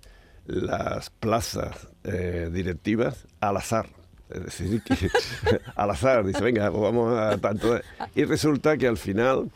las 0.46 1.10
plazas 1.10 1.88
directivas 2.02 3.26
al 3.38 3.58
azar. 3.58 3.90
Es 4.30 4.44
decir, 4.44 4.82
que 4.82 4.94
al 5.74 5.90
azar, 5.90 6.24
dice, 6.24 6.42
venga, 6.42 6.70
pues 6.70 6.80
vamos 6.80 7.18
a 7.18 7.36
tanto. 7.36 7.78
Y 8.14 8.24
resulta 8.24 8.78
que 8.78 8.86
al 8.86 8.96
final 8.96 9.50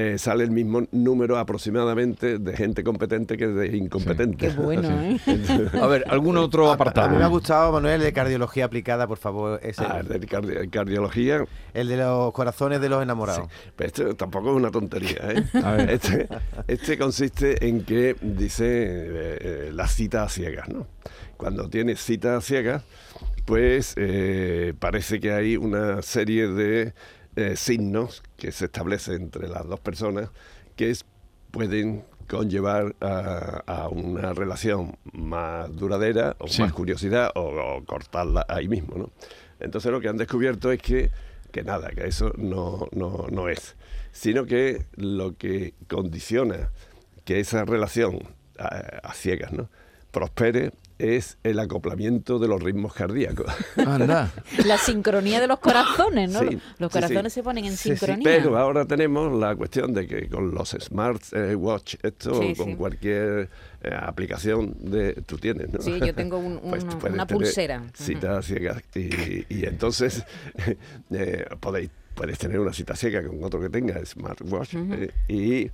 eh, 0.00 0.16
sale 0.16 0.44
el 0.44 0.52
mismo 0.52 0.86
número 0.92 1.38
aproximadamente 1.38 2.38
de 2.38 2.56
gente 2.56 2.84
competente 2.84 3.36
que 3.36 3.48
de 3.48 3.76
incompetente. 3.76 4.46
Qué 4.46 4.54
bueno, 4.54 4.88
¿eh? 4.88 5.18
a 5.72 5.86
ver, 5.88 6.04
¿algún 6.08 6.36
otro 6.36 6.70
apartado? 6.70 7.08
A, 7.08 7.10
mí 7.10 7.16
me 7.16 7.24
ha 7.24 7.26
gustado, 7.26 7.72
Manuel, 7.72 8.00
de 8.00 8.12
cardiología 8.12 8.66
aplicada, 8.66 9.08
por 9.08 9.18
favor. 9.18 9.58
Ese, 9.60 9.82
ah, 9.84 9.98
el 9.98 10.06
de 10.20 10.68
cardiología. 10.70 11.44
El 11.74 11.88
de 11.88 11.96
los 11.96 12.30
corazones 12.30 12.80
de 12.80 12.88
los 12.88 13.02
enamorados. 13.02 13.48
Pero 13.74 13.88
esto 13.88 14.14
tampoco 14.14 14.50
es 14.50 14.56
una 14.56 14.70
tontería, 14.70 15.18
¿eh? 15.30 15.44
Este, 15.88 16.28
este, 16.68 16.96
consiste 16.96 17.66
en 17.66 17.84
que 17.84 18.14
dice 18.20 18.66
eh, 18.68 19.70
la 19.72 19.88
cita 19.88 20.22
a 20.22 20.28
ciegas, 20.28 20.68
¿no? 20.68 20.86
Cuando 21.36 21.68
tienes 21.68 22.00
cita 22.00 22.36
a 22.36 22.40
ciegas, 22.40 22.84
pues 23.46 23.94
eh, 23.96 24.74
parece 24.78 25.18
que 25.18 25.32
hay 25.32 25.56
una 25.56 26.02
serie 26.02 26.46
de 26.46 26.92
eh, 27.38 27.54
signos 27.54 28.24
que 28.36 28.50
se 28.50 28.64
establecen 28.64 29.22
entre 29.22 29.46
las 29.46 29.64
dos 29.68 29.78
personas 29.78 30.28
que 30.74 30.92
pueden 31.52 32.04
conllevar 32.26 32.96
a, 33.00 33.88
una 33.92 34.32
relación 34.32 34.98
más 35.12 35.72
duradera 35.76 36.34
o 36.40 36.46
más 36.58 36.72
curiosidad 36.72 37.30
o, 37.36 37.80
cortarla 37.86 38.44
ahí 38.48 38.66
mismo. 38.66 38.98
¿no? 38.98 39.10
Entonces 39.60 39.92
lo 39.92 40.00
que 40.00 40.08
han 40.08 40.16
descubierto 40.16 40.72
es 40.72 40.82
que, 40.82 41.12
que 41.52 41.62
nada, 41.62 41.90
que 41.90 42.08
eso 42.08 42.32
no, 42.36 42.88
no, 42.90 43.28
no 43.30 43.48
es, 43.48 43.76
sino 44.10 44.44
que 44.44 44.86
lo 44.96 45.36
que 45.36 45.74
condiciona 45.86 46.70
que 47.24 47.38
esa 47.38 47.64
relación 47.64 48.18
a, 48.58 48.66
a 49.04 49.14
ciegas 49.14 49.52
¿no? 49.52 49.68
prospere 50.10 50.72
es 50.98 51.38
el 51.44 51.58
acoplamiento 51.58 52.38
de 52.38 52.48
los 52.48 52.62
ritmos 52.62 52.92
cardíacos. 52.92 53.46
La 53.76 54.78
sincronía 54.78 55.40
de 55.40 55.46
los 55.46 55.60
corazones, 55.60 56.30
¿no? 56.30 56.40
los 56.78 56.92
corazones 56.92 57.32
se 57.32 57.42
ponen 57.42 57.64
en 57.64 57.76
sincronía. 57.76 58.24
pero 58.24 58.58
ahora 58.58 58.84
tenemos 58.84 59.38
la 59.38 59.54
cuestión 59.56 59.92
de 59.94 60.06
que 60.06 60.28
con 60.28 60.54
los 60.54 60.70
smart 60.70 61.22
eh, 61.32 61.54
watch, 61.54 61.96
esto 62.02 62.40
con 62.56 62.76
cualquier 62.76 63.48
eh, 63.82 63.90
aplicación 63.94 64.74
de 64.78 65.14
tú 65.22 65.38
tienes, 65.38 65.72
¿no? 65.72 65.80
Sí, 65.80 65.98
yo 66.00 66.14
tengo 66.14 66.40
pues 66.68 66.84
una 67.08 67.26
pulsera. 67.26 67.84
Cita 67.94 68.42
ciega 68.42 68.82
y, 68.94 69.64
entonces 69.64 70.24
eh, 71.10 71.46
podéis 71.60 71.90
puedes 72.14 72.36
tener 72.36 72.58
una 72.58 72.72
cita 72.72 72.96
ciega 72.96 73.22
con 73.22 73.42
otro 73.44 73.60
que 73.60 73.70
tenga 73.70 74.04
smartwatch 74.04 74.74
y 75.28 75.70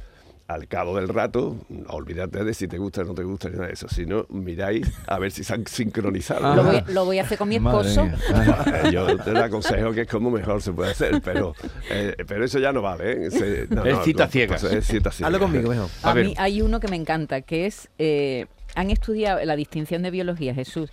al 0.46 0.68
cabo 0.68 0.96
del 0.96 1.08
rato, 1.08 1.56
olvídate 1.88 2.44
de 2.44 2.52
si 2.52 2.68
te 2.68 2.76
gusta 2.76 3.00
o 3.00 3.04
no 3.04 3.14
te 3.14 3.22
gusta 3.22 3.48
ni 3.48 3.54
nada 3.54 3.68
de 3.68 3.72
eso, 3.72 3.88
sino 3.88 4.26
miráis 4.28 4.86
a 5.06 5.18
ver 5.18 5.30
si 5.30 5.42
se 5.42 5.54
han 5.54 5.66
sincronizado. 5.66 6.54
Lo 6.88 7.04
voy, 7.06 7.18
a 7.18 7.22
hacer 7.22 7.38
con 7.38 7.48
mi 7.48 7.56
esposo. 7.56 8.06
Yo 8.92 9.16
te 9.18 9.38
aconsejo 9.38 9.92
que 9.92 10.02
es 10.02 10.08
como 10.08 10.30
mejor 10.30 10.60
se 10.60 10.72
puede 10.72 10.90
hacer, 10.90 11.22
pero, 11.22 11.54
eh, 11.90 12.14
pero 12.26 12.44
eso 12.44 12.58
ya 12.58 12.72
no 12.72 12.82
vale. 12.82 13.12
¿eh? 13.12 13.26
es, 13.26 14.04
cita 14.04 14.28
ciega. 14.28 14.56
es 14.56 14.86
cita 14.86 15.10
ciega. 15.10 15.28
Hazlo 15.28 15.38
conmigo, 15.38 15.70
mejor. 15.70 15.88
A, 16.02 16.14
mí 16.14 16.34
hay 16.36 16.60
uno 16.60 16.78
que 16.78 16.88
me 16.88 16.96
encanta, 16.96 17.40
que 17.40 17.66
es, 17.66 17.88
eh, 17.98 18.46
han 18.74 18.90
estudiado 18.90 19.42
la 19.44 19.56
distinción 19.56 20.02
de 20.02 20.10
biología, 20.10 20.54
Jesús, 20.54 20.90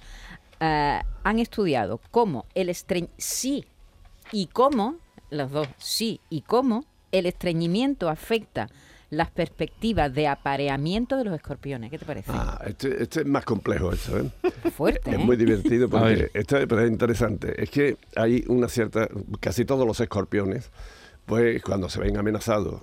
han 0.60 1.40
estudiado 1.40 2.00
cómo 2.12 2.46
el 2.54 2.70
estreñ... 2.70 3.08
sí 3.18 3.66
y 4.32 4.46
cómo, 4.46 4.98
los 5.32 5.52
dos, 5.52 5.68
sí 5.78 6.22
y 6.30 6.42
cómo, 6.42 6.86
el 7.12 7.26
estreñimiento 7.26 8.10
afecta 8.10 8.70
las 9.12 9.30
perspectivas 9.30 10.14
de 10.14 10.28
apareamiento 10.28 11.18
de 11.18 11.26
los 11.26 11.36
escorpiones. 11.36 11.92
¿Qué 11.92 12.00
te 12.00 12.06
parece? 12.06 12.32
Ah, 12.34 12.60
este, 12.66 13.04
este 13.04 13.20
es 13.22 13.26
más 13.28 13.44
complejo 13.44 13.92
esto, 13.92 14.18
¿eh? 14.18 14.32
Fuerte, 14.72 15.12
Es 15.12 15.20
muy 15.20 15.36
divertido 15.36 15.90
porque 15.90 16.32
esto 16.34 16.58
es 16.58 16.90
interesante. 16.90 17.62
Es 17.62 17.70
que 17.70 17.98
hay 18.16 18.46
una 18.48 18.70
cierta... 18.70 19.10
Casi 19.42 19.66
todos 19.66 19.86
los 19.86 20.00
escorpiones, 20.00 20.72
pues 21.26 21.62
cuando 21.62 21.90
se 21.90 22.00
ven 22.00 22.18
amenazados, 22.18 22.82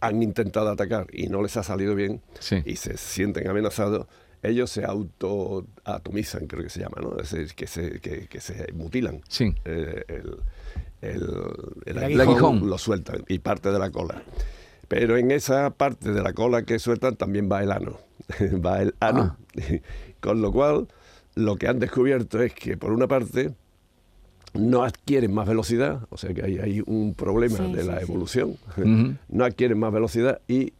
han 0.00 0.22
intentado 0.22 0.70
atacar 0.70 1.08
y 1.12 1.26
no 1.26 1.42
les 1.42 1.56
ha 1.56 1.64
salido 1.64 1.96
bien 1.96 2.22
y 2.64 2.76
se 2.76 2.96
sienten 2.96 3.48
amenazados, 3.48 4.06
ellos 4.42 4.70
se 4.70 4.84
autoatomizan, 4.84 6.46
creo 6.46 6.62
que 6.62 6.70
se 6.70 6.80
llama, 6.80 6.98
¿no? 7.00 7.18
Es 7.18 7.32
decir, 7.32 7.54
que 7.54 7.66
se, 7.66 8.00
que, 8.00 8.40
se 8.40 8.72
mutilan. 8.74 9.22
Sí. 9.28 9.54
Eh, 9.64 10.04
el, 10.06 10.36
el, 11.00 11.98
el, 11.98 12.20
aguijón 12.20 12.68
lo 12.68 12.78
sueltan 12.78 13.24
y 13.26 13.38
parte 13.40 13.72
de 13.72 13.78
la 13.78 13.90
cola. 13.90 14.22
Pero 14.88 15.16
en 15.16 15.30
esa 15.30 15.70
parte 15.70 16.12
de 16.12 16.22
la 16.22 16.32
cola 16.32 16.64
que 16.64 16.78
sueltan 16.78 17.16
también 17.16 17.50
va 17.50 17.62
el 17.62 17.72
ano. 17.72 17.98
va 18.64 18.82
el 18.82 18.94
ano. 19.00 19.36
Ah. 19.36 19.62
Con 20.20 20.40
lo 20.40 20.52
cual, 20.52 20.88
lo 21.34 21.56
que 21.56 21.68
han 21.68 21.78
descubierto 21.78 22.40
es 22.42 22.54
que, 22.54 22.76
por 22.76 22.92
una 22.92 23.06
parte, 23.06 23.54
no 24.54 24.84
adquieren 24.84 25.34
más 25.34 25.48
velocidad, 25.48 26.06
o 26.10 26.16
sea 26.16 26.32
que 26.32 26.42
hay, 26.42 26.58
hay 26.58 26.82
un 26.86 27.14
problema 27.14 27.58
de 27.58 27.84
la 27.84 28.00
evolución, 28.00 28.56
no 29.28 29.44
adquieren 29.44 29.78
más 29.78 29.92
velocidad 29.92 30.40
y 30.48 30.72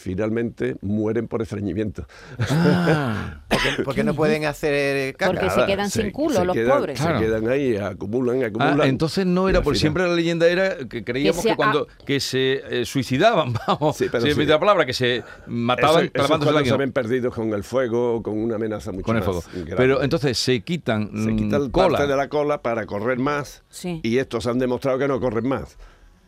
finalmente 0.00 0.76
mueren 0.80 1.28
por 1.28 1.42
estreñimiento. 1.42 2.06
Ah, 2.50 3.42
porque, 3.84 4.02
no 4.02 4.14
pueden 4.14 4.46
hacer 4.46 5.14
caca. 5.14 5.32
Porque 5.32 5.50
se 5.50 5.66
quedan 5.66 5.90
sin 5.90 6.10
culo 6.10 6.44
los 6.44 6.56
pobres. 6.56 6.98
Se 6.98 7.06
quedan 7.18 7.48
ahí, 7.48 7.76
acumulan, 7.76 8.42
acumulan. 8.42 8.80
Ah, 8.80 8.86
entonces 8.86 9.26
no 9.26 9.48
era, 9.48 9.62
por 9.62 9.76
siempre 9.76 10.06
la 10.06 10.14
leyenda 10.14 10.48
era 10.48 10.78
que 10.88 11.04
creíamos 11.04 11.44
que, 11.44 11.56
cuando 11.56 11.86
que 12.04 12.20
se 12.20 12.80
eh, 12.80 12.84
suicidaban, 12.84 13.52
vamos, 13.66 13.96
sí, 13.96 14.06
pero 14.10 14.26
la 14.26 14.58
palabra, 14.58 14.86
que 14.86 14.94
se 14.94 15.22
mataban 15.46 16.04
eso, 16.04 16.12
clavándose 16.12 16.50
eso 16.50 16.64
se 16.64 16.76
ven 16.76 16.92
perdidos 16.92 17.34
con 17.34 17.52
el 17.52 17.62
fuego 17.62 18.16
o 18.16 18.22
con 18.22 18.38
una 18.38 18.56
amenaza 18.56 18.92
mucho 18.92 19.04
con 19.04 19.16
el 19.16 19.22
fuego. 19.22 19.42
Pero 19.76 20.02
entonces 20.02 20.38
se 20.38 20.60
quitan 20.60 21.10
se 21.24 21.36
quitan 21.36 21.64
mm, 21.64 21.70
cola. 21.70 21.98
parte 21.98 22.10
de 22.10 22.16
la 22.16 22.28
cola 22.28 22.62
para 22.62 22.86
correr 22.86 23.18
más 23.18 23.62
y 23.84 24.18
estos 24.18 24.46
han 24.46 24.58
demostrado 24.58 24.98
que 24.98 25.08
no 25.08 25.20
corren 25.20 25.46
más 25.46 25.76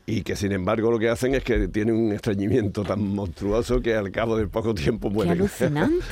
y 0.04 0.22
que 0.22 0.34
sin 0.34 0.52
embargo 0.52 0.90
lo 0.90 0.98
que 0.98 1.08
hacen 1.08 1.34
es 1.34 1.44
que 1.44 1.68
tienen 1.68 1.94
un 1.94 2.12
estreñimiento 2.12 2.82
tan 2.82 3.06
monstruoso 3.14 3.80
que 3.80 3.94
al 3.94 4.10
cabo 4.10 4.36
de 4.36 4.48
poco 4.48 4.74
tiempo 4.74 5.10
mueren. 5.10 5.48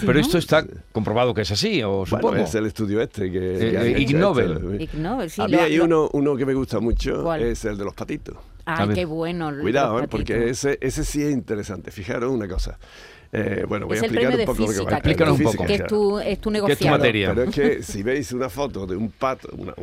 Pero 0.07 0.21
esto 0.21 0.39
está 0.39 0.65
comprobado 0.93 1.35
que 1.35 1.43
es 1.43 1.51
así, 1.51 1.83
o 1.83 2.07
supongo. 2.07 2.37
es 2.37 2.55
el 2.55 2.67
estudio 2.67 3.01
este 3.01 3.31
que, 3.31 3.75
eh, 3.77 4.01
Ig 4.01 4.17
Nobel. 4.17 4.89
A 5.39 5.49
mí 5.49 5.55
hay 5.57 5.81
uno, 5.81 6.09
uno 6.13 6.37
que 6.37 6.47
me 6.47 6.55
gusta 6.55 6.81
mucho, 6.81 7.35
es 7.35 7.65
el 7.65 7.77
de 7.77 7.85
los 7.85 7.95
patitos. 7.95 8.37
Ay, 8.65 8.91
qué 8.95 9.05
bueno. 9.05 9.53
Cuidado, 9.61 10.01
¿eh? 10.01 10.07
porque 10.09 10.51
ese, 10.51 10.79
ese 10.81 11.05
sí 11.05 11.23
es 11.23 11.33
interesante. 11.33 11.91
Fijaros 11.91 12.31
una 12.31 12.47
cosa. 12.47 12.79
Eh, 13.33 13.65
bueno, 13.67 13.87
voy 13.87 13.97
a 13.97 14.01
explicar 14.01 14.39
un 14.39 14.45
poco 14.45 14.67
lo 14.67 14.73
que 14.73 14.81
va 14.83 14.91
a 14.91 14.95
Explícanos 14.95 15.39
un 15.39 15.45
poco. 15.45 15.65
Que 15.65 15.75
es 15.75 15.87
tu, 15.87 16.19
es 16.19 16.41
tu 16.41 16.51
negocio. 16.51 16.73
es 16.75 16.79
tu 16.79 16.89
materia? 16.89 17.33
Pero 17.35 17.49
es 17.49 17.55
que 17.55 17.83
si 17.83 18.03
veis 18.03 18.33
una 18.33 18.49
foto 18.49 18.87
de 18.87 18.97
un 18.97 19.11
pato, 19.11 19.49
una, 19.57 19.75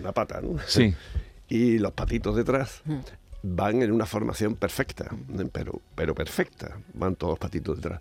una 0.00 0.12
pata, 0.12 0.40
¿no? 0.40 0.56
Sí. 0.66 0.92
Y 1.48 1.78
los 1.78 1.92
patitos 1.92 2.34
detrás, 2.34 2.80
mm 2.84 3.21
van 3.42 3.82
en 3.82 3.92
una 3.92 4.06
formación 4.06 4.54
perfecta, 4.54 5.10
pero, 5.52 5.80
pero 5.94 6.14
perfecta, 6.14 6.78
van 6.94 7.16
todos 7.16 7.38
patitos 7.38 7.76
detrás. 7.76 8.00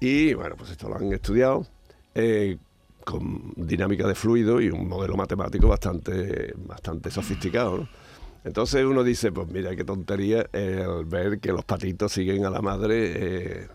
Y 0.00 0.34
bueno, 0.34 0.56
pues 0.56 0.70
esto 0.70 0.88
lo 0.88 0.96
han 0.96 1.12
estudiado 1.12 1.66
eh, 2.14 2.56
con 3.04 3.52
dinámica 3.56 4.06
de 4.06 4.14
fluido 4.14 4.60
y 4.60 4.70
un 4.70 4.88
modelo 4.88 5.16
matemático 5.16 5.68
bastante, 5.68 6.54
bastante 6.56 7.10
sofisticado. 7.10 7.88
Entonces 8.44 8.84
uno 8.84 9.02
dice, 9.02 9.32
pues 9.32 9.48
mira 9.48 9.74
qué 9.74 9.84
tontería 9.84 10.46
el 10.52 11.04
ver 11.04 11.40
que 11.40 11.52
los 11.52 11.64
patitos 11.64 12.12
siguen 12.12 12.44
a 12.44 12.50
la 12.50 12.62
madre. 12.62 13.12
Eh, 13.14 13.68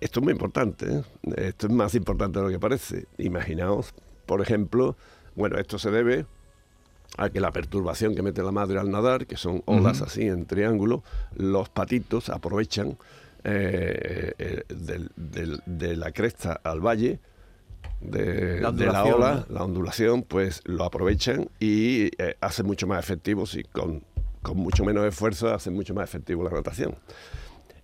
esto 0.00 0.20
es 0.20 0.24
muy 0.24 0.32
importante, 0.32 0.86
¿eh? 0.86 1.02
esto 1.36 1.66
es 1.66 1.72
más 1.72 1.94
importante 1.94 2.38
de 2.38 2.44
lo 2.44 2.50
que 2.50 2.58
parece. 2.58 3.06
Imaginaos, 3.18 3.94
por 4.26 4.42
ejemplo, 4.42 4.96
bueno, 5.34 5.58
esto 5.58 5.78
se 5.78 5.90
debe 5.90 6.26
a 7.16 7.30
que 7.30 7.40
la 7.40 7.52
perturbación 7.52 8.14
que 8.14 8.22
mete 8.22 8.42
la 8.42 8.52
madre 8.52 8.78
al 8.78 8.90
nadar, 8.90 9.26
que 9.26 9.36
son 9.36 9.62
olas 9.66 10.02
así 10.02 10.22
en 10.22 10.46
triángulo, 10.46 11.02
los 11.36 11.68
patitos 11.68 12.28
aprovechan 12.28 12.96
eh, 13.44 14.32
eh, 14.38 14.62
de 15.66 15.96
la 15.96 16.12
cresta 16.12 16.60
al 16.64 16.80
valle, 16.80 17.20
de 18.00 18.60
la, 18.60 19.04
ola, 19.04 19.46
la 19.48 19.64
ondulación, 19.64 20.22
pues 20.22 20.60
lo 20.64 20.84
aprovechan 20.84 21.48
y 21.60 22.10
eh, 22.18 22.36
hacen 22.40 22.66
mucho 22.66 22.86
más 22.86 23.02
efectivo, 23.02 23.44
y 23.52 23.62
con, 23.64 24.02
con 24.42 24.56
mucho 24.56 24.84
menos 24.84 25.04
esfuerzo 25.06 25.54
hacen 25.54 25.74
mucho 25.74 25.94
más 25.94 26.08
efectivo 26.08 26.42
la 26.42 26.50
natación. 26.50 26.96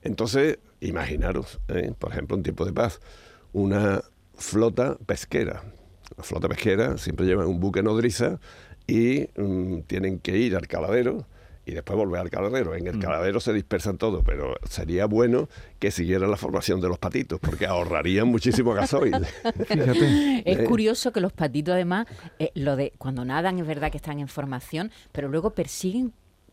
Entonces, 0.02 0.58
imaginaros, 0.80 1.60
por 1.99 2.10
ejemplo, 2.10 2.37
en 2.37 2.42
tiempo 2.42 2.64
de 2.64 2.72
paz, 2.72 3.00
una 3.52 4.02
flota 4.34 4.96
pesquera. 5.06 5.62
La 6.16 6.25
flota 6.25 6.49
pesquera 6.49 6.99
siempre 6.99 7.26
lleva 7.26 7.46
un 7.46 7.60
buque 7.60 7.82
nodriza 7.82 8.40
y 8.90 9.28
mm, 9.40 9.82
tienen 9.82 10.18
que 10.18 10.37
ir 10.37 10.56
al 10.56 10.66
caladero 10.66 11.25
y 11.64 11.73
después 11.73 11.97
volver 11.97 12.20
al 12.20 12.30
caladero. 12.30 12.75
En 12.75 12.88
el 12.88 12.97
mm. 12.97 13.00
caladero 13.00 13.38
se 13.38 13.52
dispersan 13.52 13.99
todos, 13.99 14.25
pero 14.25 14.56
sería 14.68 15.06
bueno 15.06 15.49
que 15.78 15.92
siguieran 15.92 16.30
la 16.30 16.37
formación 16.37 16.80
de 16.80 16.88
los 16.88 16.99
patitos, 16.99 17.38
porque 17.38 17.66
ahorrarían 17.66 18.26
muchísimo 18.26 18.73
gasoil. 18.75 19.14
Fíjate. 19.68 20.42
Es 20.44 20.59
eh. 20.59 20.64
curioso 20.64 21.12
que 21.12 21.20
los 21.20 21.32
patitos, 21.32 21.75
además, 21.75 22.09
eh, 22.40 22.50
lo 22.54 22.75
de 22.75 22.92
cuando 22.99 23.25
nadan 23.25 23.61
es 23.61 23.66
verdad 23.66 23.92
que 23.92 23.99
están 23.99 24.18
en 24.18 24.26
formación, 24.26 24.90
pero 25.12 25.28
luego 25.28 25.50
persiguen 25.50 26.12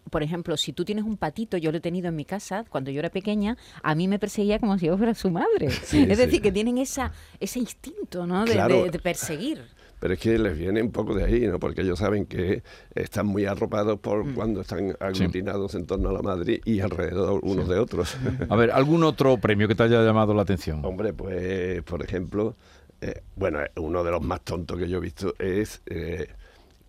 por 0.10 0.24
ejemplo, 0.24 0.56
si 0.56 0.72
tú 0.72 0.86
tienes 0.86 1.04
un 1.04 1.18
patito, 1.18 1.58
yo 1.58 1.70
lo 1.70 1.80
he 1.80 1.82
tenido 1.82 2.08
en 2.08 2.16
mi 2.16 2.24
casa 2.24 2.64
cuando 2.70 2.92
yo 2.92 3.00
era 3.00 3.10
pequeña, 3.10 3.58
a 3.84 3.94
mí 3.94 4.08
me 4.08 4.20
perseguía 4.20 4.58
como 4.58 4.78
si 4.78 4.86
yo 4.86 4.98
fuera 4.98 5.14
su 5.14 5.30
madre. 5.30 5.68
es 5.68 6.18
decir, 6.18 6.42
que 6.42 6.50
tienen 6.50 6.78
esa, 6.78 7.12
ese 7.42 7.60
instinto 7.60 8.26
¿no? 8.26 8.46
de 8.46 9.00
perseguir. 9.04 9.66
Pero 10.00 10.14
es 10.14 10.20
que 10.20 10.38
les 10.38 10.58
viene 10.58 10.82
un 10.82 10.92
poco 10.92 11.16
de 11.16 11.24
ahí, 11.24 11.48
¿no? 11.48 11.60
Porque 11.60 11.82
ellos 11.82 12.00
saben 12.00 12.26
que 12.26 12.62
están 12.94 13.26
muy 13.26 13.46
arropados 13.46 14.00
por 14.00 14.26
mm. 14.26 14.34
cuando 14.36 14.62
están 14.62 14.96
aglutinados 15.00 15.74
en 15.76 15.86
torno 15.86 16.10
a 16.10 16.14
la 16.14 16.22
madre 16.22 16.62
y 16.66 16.80
alrededor 16.82 17.40
unos 17.44 17.68
de 17.68 17.80
otros. 17.80 18.16
A 18.50 18.56
ver, 18.56 18.72
¿algún 18.72 19.04
otro 19.04 19.38
premio 19.38 19.68
que 19.68 19.76
te 19.76 19.84
haya 19.84 20.04
llamado 20.04 20.34
la 20.34 20.44
atención? 20.44 20.86
Hombre, 20.86 21.14
pues, 21.14 21.82
por 21.84 22.04
ejemplo, 22.04 22.56
eh, 23.02 23.22
bueno, 23.36 23.60
uno 23.76 24.04
de 24.04 24.12
los 24.12 24.22
más 24.22 24.42
tontos 24.42 24.78
que 24.78 24.88
yo 24.88 24.98
he 24.98 25.02
visto 25.02 25.34
es... 25.40 25.82
Eh, 25.88 26.28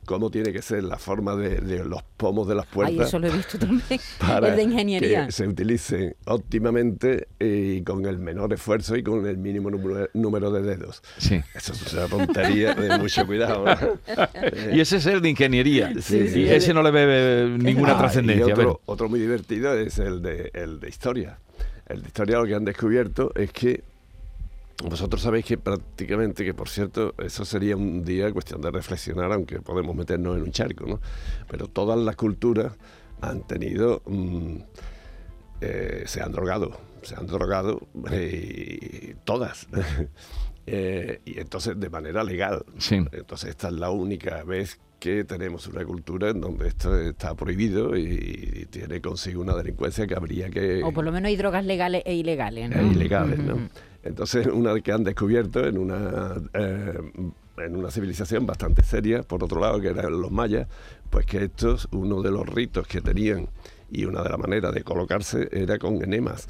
cómo 0.09 0.31
tiene 0.31 0.55
que 0.55 0.63
ser 0.63 0.83
la 0.85 0.97
forma 0.97 1.37
de, 1.37 1.57
de 1.61 1.85
los 1.85 2.03
pomos 2.17 2.49
de 2.49 2.55
las 2.55 2.65
puertas. 2.65 2.99
Ay, 2.99 3.07
eso 3.07 3.19
lo 3.19 3.27
he 3.27 3.31
visto 3.31 3.59
también. 3.59 4.01
para 4.19 4.49
el 4.49 4.57
de 4.57 4.63
ingeniería. 4.63 5.27
que 5.27 5.33
se 5.33 5.47
utilicen 5.47 6.17
óptimamente 6.25 7.29
y 7.39 7.83
con 7.83 8.07
el 8.07 8.19
menor 8.19 8.55
esfuerzo 8.55 8.97
y 8.97 9.03
con 9.03 9.27
el 9.27 9.37
mínimo 9.37 9.71
número, 9.71 10.09
número 10.15 10.51
de 10.51 10.63
dedos. 10.63 11.03
Sí. 11.19 11.43
Eso 11.55 11.75
es 11.75 11.93
una 11.93 12.07
tontería 12.07 12.75
de 12.75 12.97
mucho 12.99 13.27
cuidado. 13.27 13.67
¿no? 13.67 13.99
Y 14.73 14.81
ese 14.81 14.97
es 14.97 15.05
el 15.07 15.21
de 15.21 15.29
ingeniería. 15.29 15.93
Sí, 16.01 16.27
sí. 16.29 16.41
y 16.41 16.49
ese 16.49 16.73
no 16.73 16.83
le 16.83 16.91
ve 16.91 17.57
ninguna 17.59 17.93
Ah, 17.93 17.99
trascendencia. 17.99 18.55
otro, 18.55 18.81
otro 18.87 19.09
muy 19.11 19.21
divertido 19.21 19.75
es 19.75 19.99
el 19.99 20.23
de, 20.23 20.51
el 20.55 20.81
de 20.81 20.89
historia. 20.89 21.39
El 21.87 22.01
de 22.01 22.09
historia 22.09 22.39
lo 22.39 22.47
que 22.47 22.55
han 22.55 22.65
descubierto 22.65 23.31
es 23.35 23.53
que 23.53 23.83
vosotros 24.85 25.23
sabéis 25.23 25.45
que 25.45 25.59
prácticamente, 25.59 26.45
que 26.45 26.55
por 26.55 26.69
cierto, 26.69 27.15
eso 27.19 27.45
sería 27.45 27.77
un 27.77 28.05
día 28.05 28.33
cuestión 28.33 28.61
de 28.61 28.71
reflexionar, 28.71 29.33
aunque 29.33 29.61
podemos 29.61 29.95
meternos 29.97 30.37
en 30.37 30.43
un 30.43 30.53
charco, 30.53 30.87
¿no? 30.87 31.01
Pero 31.49 31.67
todas 31.67 31.99
las 31.99 32.17
culturas 32.17 32.75
han 33.21 33.47
tenido, 33.47 34.03
mm, 34.07 34.57
eh, 35.61 36.05
se 36.07 36.23
han 36.23 36.31
drogado, 36.31 36.79
se 37.03 37.17
han 37.17 37.27
drogado, 37.27 37.89
eh, 38.11 39.17
todas. 39.25 39.67
Eh, 40.71 41.23
y 41.25 41.41
entonces 41.41 41.81
de 41.81 41.89
manera 41.89 42.23
legal. 42.23 42.63
Sí. 42.77 42.97
Entonces 43.13 43.49
esta 43.49 43.69
es 43.69 43.73
la 43.73 43.89
única 43.89 44.45
vez 44.45 44.79
que 44.99 45.25
tenemos 45.25 45.67
una 45.67 45.85
cultura 45.85 46.31
en 46.31 46.41
donde 46.41 46.69
esto 46.69 46.99
está 47.01 47.35
prohibido 47.35 47.97
y, 47.97 48.67
tiene 48.71 49.01
consigo 49.01 49.41
una 49.41 49.55
delincuencia 49.55 50.07
que 50.07 50.15
habría 50.15 50.51
que... 50.51 50.83
O 50.83 50.93
por 50.93 51.05
lo 51.05 51.13
menos 51.13 51.29
hay 51.29 51.37
drogas 51.37 51.65
legales 51.65 52.03
e 52.05 52.15
ilegales, 52.15 52.69
¿no? 52.69 52.83
eh, 52.83 52.93
ilegales. 52.93 53.39
¿no? 53.39 53.71
Entonces, 54.09 54.47
una 54.53 54.79
que 54.81 54.93
han 54.93 55.05
descubierto 55.05 55.65
en 55.65 55.79
una, 55.79 56.35
eh, 56.55 56.99
en 57.59 57.77
una 57.77 57.91
civilización 57.91 58.47
bastante 58.47 58.83
seria, 58.83 59.23
por 59.23 59.43
otro 59.45 59.61
lado, 59.61 59.81
que 59.81 59.89
eran 59.89 60.21
los 60.21 60.31
mayas, 60.31 60.67
pues 61.11 61.27
que 61.27 61.45
estos, 61.45 61.89
uno 61.93 62.23
de 62.23 62.31
los 62.31 62.47
ritos 62.49 62.87
que 62.87 63.01
tenían 63.01 63.49
y 63.91 64.05
una 64.05 64.23
de 64.23 64.29
las 64.29 64.39
maneras 64.39 64.75
de 64.75 64.83
colocarse 64.85 65.49
era 65.51 65.79
con 65.79 66.03
enemas. 66.03 66.47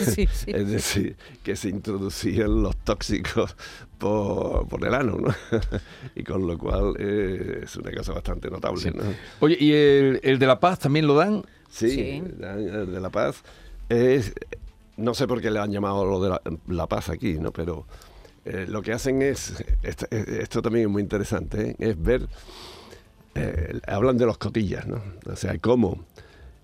Sí, 0.00 0.26
sí, 0.32 0.50
es 0.54 0.70
decir, 0.70 1.16
que 1.42 1.54
se 1.54 1.68
introducían 1.68 2.62
los 2.62 2.74
tóxicos 2.78 3.54
por, 3.98 4.66
por 4.68 4.82
el 4.86 4.94
ano, 4.94 5.18
¿no? 5.18 5.34
y 6.14 6.22
con 6.24 6.46
lo 6.46 6.56
cual 6.56 6.94
eh, 6.98 7.60
es 7.64 7.76
una 7.76 7.92
cosa 7.92 8.12
bastante 8.14 8.48
notable, 8.50 8.80
Sí. 8.80 8.90
¿no? 8.94 9.02
Oye, 9.40 9.58
¿y 9.60 9.72
el, 9.72 10.20
el 10.22 10.38
de 10.38 10.46
La 10.46 10.58
Paz 10.60 10.78
también 10.78 11.06
lo 11.06 11.14
dan? 11.14 11.42
Sí, 11.68 11.90
Sí. 11.90 12.22
dan 12.38 12.60
el 12.60 12.90
de 12.90 13.00
La 13.00 13.10
Paz. 13.10 13.42
Es, 13.90 14.32
no 14.98 15.14
sé 15.14 15.26
por 15.26 15.40
qué 15.40 15.50
le 15.50 15.58
han 15.58 15.72
llamado 15.72 16.04
lo 16.04 16.20
de 16.20 16.28
La, 16.28 16.42
La 16.68 16.86
Paz 16.86 17.08
aquí, 17.08 17.38
¿no? 17.38 17.52
Pero 17.52 17.86
eh, 18.44 18.66
lo 18.68 18.82
que 18.82 18.92
hacen 18.92 19.22
es, 19.22 19.64
esto, 19.82 20.06
eh, 20.10 20.40
esto 20.42 20.60
también 20.60 20.86
es 20.86 20.92
muy 20.92 21.02
interesante, 21.02 21.70
¿eh? 21.70 21.76
es 21.78 22.02
ver, 22.02 22.28
eh, 23.34 23.80
hablan 23.86 24.18
de 24.18 24.26
los 24.26 24.38
cotillas, 24.38 24.86
¿no? 24.86 25.00
O 25.26 25.36
sea, 25.36 25.56
cómo 25.58 26.04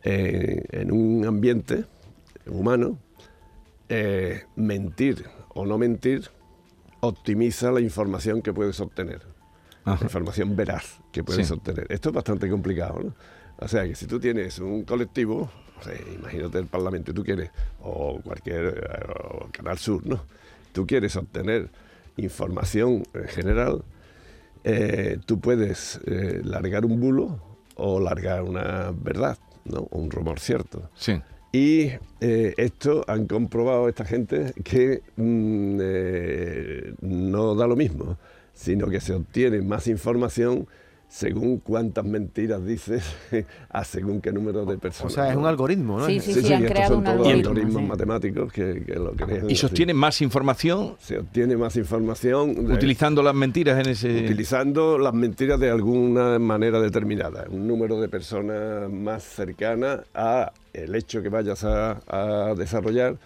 en 0.02 0.92
un 0.92 1.24
ambiente 1.24 1.86
humano 2.46 2.98
mentir 4.56 5.24
o 5.54 5.64
no 5.64 5.78
mentir 5.78 6.28
optimiza 7.00 7.70
la 7.70 7.80
información 7.80 8.42
que 8.42 8.52
puedes 8.52 8.80
obtener 8.80 9.22
Ajá. 9.84 9.98
la 10.00 10.06
información 10.06 10.56
veraz 10.56 10.98
que 11.12 11.22
puedes 11.24 11.46
Sí. 11.46 11.54
obtener. 11.54 11.86
Esto 11.90 12.10
es 12.10 12.14
bastante 12.14 12.48
complicado, 12.50 13.00
¿no? 13.02 13.14
O 13.58 13.68
sea, 13.68 13.84
que 13.84 13.94
si 13.94 14.06
tú 14.06 14.18
tienes 14.20 14.58
un 14.58 14.84
colectivo, 14.84 15.50
imagínate 16.16 16.58
el 16.58 16.66
Parlamento, 16.66 17.12
tú 17.12 17.24
quieres, 17.24 17.50
o 17.82 18.20
cualquier 18.22 18.66
eh, 18.66 19.12
o 19.30 19.48
Canal 19.50 19.78
Sur, 19.78 20.06
¿no? 20.06 20.24
Tú 20.72 20.86
quieres 20.86 21.14
obtener 21.16 21.68
información 22.16 23.04
en 23.12 23.28
general, 23.28 23.82
eh, 24.64 25.18
tú 25.26 25.40
puedes 25.40 26.00
eh, 26.06 26.40
largar 26.42 26.84
un 26.84 27.00
bulo 27.00 27.40
o 27.76 28.00
largar 28.00 28.42
una 28.42 28.92
verdad, 28.92 29.38
¿no? 29.64 29.80
O 29.90 29.98
un 29.98 30.10
rumor 30.10 30.40
cierto. 30.40 30.90
Sí. 30.94 31.20
Y 31.54 31.92
eh, 32.20 32.52
esto 32.56 33.04
han 33.06 33.28
comprobado 33.28 33.88
esta 33.88 34.04
gente 34.04 34.52
que 34.64 35.02
mm, 35.14 35.78
eh, 35.80 36.94
no 37.00 37.54
da 37.54 37.68
lo 37.68 37.76
mismo, 37.76 38.18
sino 38.54 38.88
que 38.88 39.00
se 39.00 39.14
obtiene 39.14 39.62
más 39.62 39.86
información 39.86 40.66
según 41.16 41.58
cuántas 41.60 42.04
mentiras 42.04 42.66
dices 42.66 43.04
a 43.70 43.84
según 43.84 44.20
qué 44.20 44.32
número 44.32 44.64
de 44.66 44.74
O 44.74 44.78
personas. 44.80 45.12
sea, 45.12 45.30
es 45.30 45.36
un 45.36 45.46
algoritmo, 45.46 46.00
¿no? 46.00 46.06
Sí, 46.06 46.18
sí, 46.18 46.32
sí, 46.34 46.52
han 46.52 46.62
estos 46.64 46.70
creado 46.72 46.88
son 46.94 46.98
un 46.98 47.04
todos 47.04 47.16
algoritmo, 47.28 47.48
algoritmos 47.50 47.82
sí. 47.82 47.88
matemáticos 47.88 48.52
que, 48.52 48.82
que 48.84 48.94
lo 48.96 49.12
crean. 49.12 49.42
¿Y 49.44 49.52
así. 49.52 49.54
sostiene 49.56 49.94
más 49.94 50.20
información 50.22 50.96
Se 50.98 51.18
obtiene 51.18 51.56
más 51.56 51.76
información 51.76 52.66
de- 52.66 52.74
utilizando 52.74 53.22
las 53.22 53.34
mentiras 53.34 53.78
en 53.78 53.92
ese...? 53.92 54.24
utilizando 54.24 54.98
las 54.98 55.14
mentiras 55.14 55.60
de 55.60 55.70
alguna 55.70 56.40
manera 56.40 56.80
determinada, 56.80 57.46
un 57.48 57.68
número 57.68 58.00
de 58.00 58.08
personas 58.08 58.90
más 58.90 59.22
cercana 59.22 60.00
a 60.14 60.50
el 60.72 60.96
hecho 60.96 61.22
que 61.22 61.28
vayas 61.28 61.62
a, 61.62 62.00
a 62.08 62.54
desarrollar 62.56 63.16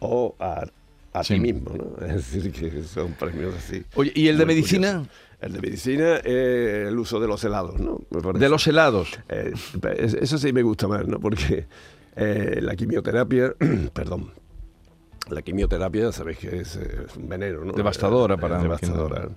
o 0.00 0.34
a, 0.38 0.66
a 1.14 1.24
Sí. 1.24 1.34
ti 1.34 1.40
mismo, 1.40 1.70
¿no? 1.74 2.06
Es 2.06 2.30
decir, 2.30 2.52
que 2.52 2.82
son 2.82 3.12
premios 3.12 3.54
así. 3.56 3.82
Oye, 3.94 4.12
¿y 4.14 4.28
el 4.28 4.36
de 4.36 4.44
medicina? 4.44 4.88
curiosos. 4.98 5.08
El 5.40 5.52
de 5.52 5.60
medicina 5.60 6.16
es 6.16 6.88
el 6.88 6.98
uso 6.98 7.20
de 7.20 7.28
los 7.28 7.42
helados, 7.44 7.78
¿no? 7.78 8.00
De 8.40 8.48
los 8.48 8.66
helados. 8.66 9.18
Eh, 9.28 9.52
es- 9.96 10.14
eso 10.14 10.36
sí 10.38 10.52
me 10.52 10.62
gusta 10.62 10.88
más, 10.88 11.06
¿no? 11.06 11.20
Porque 11.20 11.66
eh, 12.16 12.58
la 12.60 12.74
quimioterapia, 12.74 13.54
perdón, 13.92 14.32
la 15.30 15.42
quimioterapia, 15.42 16.10
sabéis 16.10 16.38
que 16.38 16.58
es, 16.60 16.76
eh, 16.76 17.04
es 17.06 17.16
un 17.16 17.28
veneno, 17.28 17.64
¿no? 17.64 17.72
Devastadora 17.72 18.34
Eh, 18.34 18.38
para- 18.38 18.60
devastadora. 18.60 19.28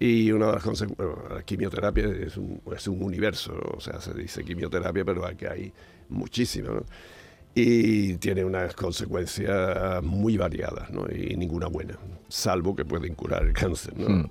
Y 0.00 0.30
una 0.32 0.46
de 0.46 0.52
las 0.54 0.62
consecuencias, 0.62 1.08
la 1.32 1.42
quimioterapia 1.42 2.06
es 2.08 2.36
un, 2.36 2.60
es 2.74 2.86
un 2.88 3.02
universo, 3.02 3.52
o 3.76 3.80
sea, 3.80 4.00
se 4.00 4.14
dice 4.14 4.42
quimioterapia, 4.44 5.04
pero 5.04 5.24
aquí 5.26 5.44
hay 5.46 5.72
muchísimas, 6.08 6.72
¿no? 6.72 6.84
Y 7.54 8.14
tiene 8.18 8.44
unas 8.44 8.74
consecuencias 8.74 10.02
muy 10.02 10.36
variadas, 10.36 10.90
¿no? 10.90 11.06
Y 11.12 11.36
ninguna 11.36 11.66
buena, 11.66 11.96
salvo 12.28 12.74
que 12.76 12.84
pueden 12.84 13.14
curar 13.14 13.44
el 13.44 13.52
cáncer, 13.52 13.96
¿no? 13.98 14.08
Mm. 14.08 14.30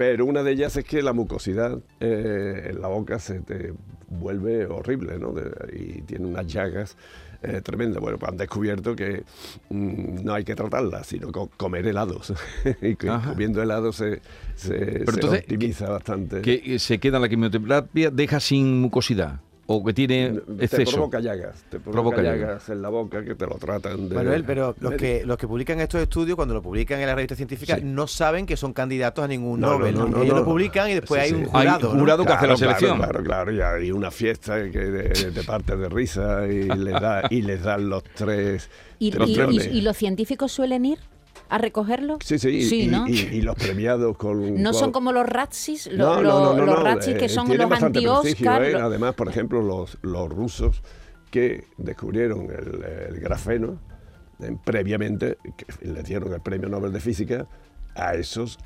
Pero 0.00 0.24
una 0.24 0.42
de 0.42 0.52
ellas 0.52 0.74
es 0.78 0.84
que 0.86 1.02
la 1.02 1.12
mucosidad 1.12 1.78
eh, 2.00 2.68
en 2.70 2.80
la 2.80 2.88
boca 2.88 3.18
se 3.18 3.40
te 3.40 3.74
vuelve 4.08 4.64
horrible, 4.64 5.18
¿no? 5.18 5.32
De- 5.32 5.52
y 5.78 6.00
tiene 6.00 6.24
unas 6.24 6.46
llagas 6.46 6.96
eh, 7.42 7.60
tremendas. 7.62 8.00
Bueno, 8.00 8.16
pues 8.16 8.32
han 8.32 8.38
descubierto 8.38 8.96
que 8.96 9.24
mm, 9.68 10.24
no 10.24 10.32
hay 10.32 10.42
que 10.44 10.54
tratarla, 10.54 11.04
sino 11.04 11.30
co- 11.30 11.50
comer 11.54 11.86
helados. 11.86 12.32
y 12.80 12.96
que 12.96 13.10
Ajá. 13.10 13.28
comiendo 13.32 13.62
helados 13.62 13.96
se, 13.96 14.22
se, 14.54 14.72
Pero 14.72 15.04
se 15.04 15.10
entonces, 15.20 15.40
optimiza 15.40 15.90
bastante. 15.90 16.40
Que 16.40 16.78
se 16.78 16.98
queda 16.98 17.18
en 17.18 17.22
la 17.22 17.28
quimioterapia, 17.28 18.10
deja 18.10 18.40
sin 18.40 18.80
mucosidad. 18.80 19.40
O 19.72 19.84
que 19.84 19.92
tiene 19.94 20.30
te 20.58 20.64
exceso. 20.64 20.90
provoca 20.96 21.20
llagas, 21.20 21.62
te 21.70 21.78
provoca, 21.78 21.92
Provoca 21.92 22.22
llagas. 22.22 22.40
llagas 22.40 22.68
en 22.70 22.82
la 22.82 22.88
boca 22.88 23.22
que 23.24 23.36
te 23.36 23.46
lo 23.46 23.54
tratan 23.54 24.08
de... 24.08 24.16
Manuel, 24.16 24.42
pero 24.44 24.74
los 24.80 24.94
que, 24.94 25.22
los 25.24 25.36
que 25.38 25.46
publican 25.46 25.78
estos 25.80 26.00
estudios, 26.02 26.34
cuando 26.34 26.54
lo 26.54 26.60
publican 26.62 26.98
en 26.98 27.06
la 27.06 27.14
revista 27.14 27.36
científica, 27.36 27.76
Sí. 27.76 27.82
no 27.84 28.08
saben 28.08 28.46
que 28.46 28.56
son 28.56 28.72
candidatos 28.72 29.24
a 29.24 29.28
ningún 29.28 29.60
No, 29.60 29.68
no, 29.74 29.78
Nobel. 29.78 29.94
no, 29.94 30.08
no, 30.08 30.22
Ellos 30.22 30.34
no. 30.34 30.40
lo 30.40 30.44
publican 30.44 30.90
y 30.90 30.94
después 30.94 31.22
Sí, 31.22 31.28
hay 31.28 31.40
un 31.40 31.44
Hay 31.44 31.66
jurado. 31.68 31.94
¿no? 31.94 32.00
jurado 32.00 32.24
que 32.24 32.32
hace 32.32 32.46
la 32.48 32.54
Claro, 32.54 32.56
selección. 32.56 32.98
Claro, 32.98 33.22
claro, 33.22 33.52
y 33.52 33.60
hay 33.60 33.92
una 33.92 34.10
fiesta 34.10 34.56
que 34.72 34.78
de, 34.80 35.30
de 35.30 35.42
partes 35.44 35.78
de 35.78 35.88
risa 35.88 36.48
y 36.48 36.64
les, 36.64 37.00
da, 37.00 37.22
y 37.30 37.42
les 37.42 37.62
dan 37.62 37.88
los 37.88 38.02
tres... 38.02 38.68
¿Y, 38.98 39.12
los 39.12 39.28
y- 39.30 39.34
tres 39.34 39.48
y- 39.52 39.58
de- 39.58 39.70
y 39.70 39.80
los 39.82 39.96
científicos 39.96 40.50
suelen 40.50 40.84
ir 40.84 40.98
a 41.50 41.58
recogerlo? 41.58 42.18
Sí, 42.24 42.38
sí, 42.38 42.62
Sí, 42.62 42.82
y, 42.84 42.86
¿no? 42.86 43.06
y- 43.08 43.12
y 43.32 43.42
los 43.42 43.56
premiados 43.56 44.16
con... 44.16 44.62
No 44.62 44.70
con- 44.70 44.78
son 44.80 44.92
como 44.92 45.12
los 45.12 45.26
Ratsis, 45.28 45.90
No, 45.92 46.22
no, 46.22 46.54
los 46.54 46.66
no, 46.66 46.76
Ratsis 46.76 47.14
eh, 47.14 47.18
que 47.18 47.28
son 47.28 47.46
tienen 47.46 47.68
los 47.68 47.78
prestigio, 47.78 48.16
anti-Oscar. 48.18 48.64
¿eh? 48.64 48.74
Además, 48.76 49.14
por 49.14 49.28
ejemplo, 49.28 49.60
los, 49.60 49.98
los 50.02 50.28
rusos 50.30 50.82
que 51.30 51.64
descubrieron 51.76 52.46
el, 52.50 52.84
el 53.14 53.20
grafeno 53.20 53.78
eh, 54.40 54.56
previamente, 54.64 55.38
que 55.56 55.66
les 55.86 56.04
dieron 56.04 56.32
el 56.32 56.40
premio 56.40 56.68
Nobel 56.68 56.92
de 56.92 57.00
Física, 57.00 57.46
a 57.94 58.14
esos 58.14 58.58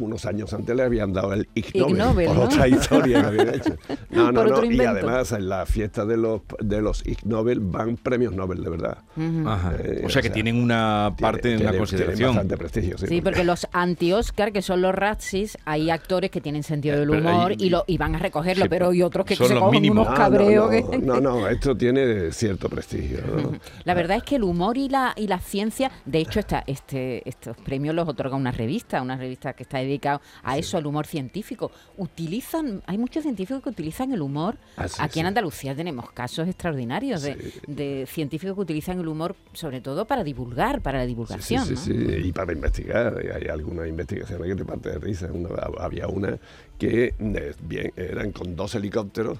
unos 0.00 0.26
años 0.26 0.52
antes 0.52 0.74
le 0.74 0.82
habían 0.82 1.12
dado 1.12 1.32
el 1.32 1.48
Ig 1.54 1.66
Ig 1.74 1.76
Nobel, 1.80 1.98
Nobel, 1.98 2.26
por 2.26 2.36
¿no? 2.36 2.42
otra 2.44 2.68
historia 2.68 3.20
que 3.20 3.26
habían 3.26 3.54
hecho. 3.54 3.76
No, 4.10 4.32
no, 4.32 4.44
no, 4.44 4.64
y 4.64 4.80
además 4.80 5.32
en 5.32 5.48
la 5.48 5.66
fiesta 5.66 6.04
de 6.04 6.16
los, 6.16 6.42
de 6.60 6.80
los 6.82 7.06
Ig 7.06 7.18
Nobel 7.26 7.60
van 7.60 7.96
premios 7.96 8.34
Nobel 8.34 8.62
de 8.62 8.70
verdad. 8.70 8.98
Ajá. 9.46 9.74
Eh, 9.78 10.02
o 10.04 10.08
sea 10.08 10.22
que 10.22 10.30
tienen 10.30 10.56
una 10.62 11.14
parte 11.18 11.42
Tiene- 11.42 11.56
en 11.58 11.64
la 11.64 11.70
tiene- 11.70 11.78
consideración. 11.78 12.16
tiene 12.16 12.28
bastante 12.30 12.56
prestigio, 12.56 12.98
sí. 12.98 13.06
Sí, 13.06 13.20
porque 13.20 13.44
los 13.44 13.66
anti-Oscar, 13.72 14.52
que 14.52 14.62
son 14.62 14.82
los 14.82 14.94
Ratsis, 14.94 15.58
hay 15.64 15.90
actores 15.90 16.30
que 16.30 16.40
tienen 16.40 16.62
sentido 16.62 16.98
del 16.98 17.12
Eh, 17.14 17.18
humor 17.18 17.50
hay- 17.52 17.56
y, 17.58 17.70
lo, 17.70 17.84
y 17.86 17.98
van 17.98 18.14
a 18.14 18.18
recogerlo, 18.18 18.64
Sí, 18.64 18.68
pero 18.68 18.90
hay 18.90 19.02
otros 19.02 19.26
que 19.26 19.36
son 19.36 19.48
se 19.48 19.54
los 19.54 19.62
cogen 19.64 19.82
mínimos. 19.82 20.06
unos 20.06 20.18
Ah, 20.18 20.28
no, 20.28 20.36
cabreos. 20.36 20.70
no, 20.70 20.90
que- 20.90 20.98
no, 20.98 21.20
no, 21.20 21.48
esto 21.48 21.76
tiene 21.76 22.32
cierto 22.32 22.68
prestigio. 22.68 23.18
¿no? 23.26 23.52
La 23.84 23.94
verdad 23.94 24.16
es 24.18 24.22
que 24.22 24.36
el 24.36 24.44
humor 24.44 24.76
y 24.76 24.88
la, 24.88 25.12
y 25.16 25.26
la 25.26 25.38
ciencia, 25.40 25.90
de 26.04 26.18
hecho, 26.20 26.40
esta, 26.40 26.62
este, 26.66 27.28
estos 27.28 27.56
premios 27.56 27.94
los 27.94 28.08
otorga 28.08 28.36
una 28.36 28.52
revista, 28.52 29.02
una 29.02 29.16
revista 29.16 29.52
que 29.52 29.62
está 29.62 29.78
dedicado 29.90 30.20
a 30.42 30.56
eso, 30.58 30.76
al 30.78 30.86
humor 30.86 31.06
científico. 31.06 31.70
Utilizan, 31.96 32.82
hay 32.86 32.98
muchos 32.98 33.22
científicos 33.22 33.62
que 33.62 33.68
utilizan 33.68 34.12
el 34.12 34.22
humor. 34.22 34.56
Ah, 34.76 34.86
Aquí 34.98 35.20
en 35.20 35.26
Andalucía 35.26 35.74
tenemos 35.74 36.10
casos 36.12 36.48
extraordinarios 36.48 37.22
de, 37.22 37.52
de 37.66 38.06
científicos 38.10 38.54
que 38.54 38.60
utilizan 38.62 38.98
el 39.00 39.08
humor, 39.08 39.36
sobre 39.52 39.80
todo 39.80 40.06
para 40.06 40.24
divulgar, 40.24 40.80
para 40.80 40.98
la 40.98 41.06
divulgación. 41.06 41.64
sí, 41.66 41.74
¿no? 41.74 41.80
sí, 41.80 41.92
sí, 41.92 42.26
y 42.28 42.32
para 42.32 42.52
investigar. 42.52 43.16
Hay 43.34 43.48
algunas 43.48 43.86
investigaciones 43.88 44.48
que 44.48 44.54
te 44.56 44.64
parten 44.64 44.92
de 44.92 44.98
risa. 44.98 45.28
Una- 45.32 45.50
había 45.80 46.08
una 46.08 46.38
que 46.78 47.14
eh, 47.18 47.54
bien, 47.62 47.92
eran 47.96 48.32
con 48.32 48.56
dos 48.56 48.74
helicópteros, 48.74 49.38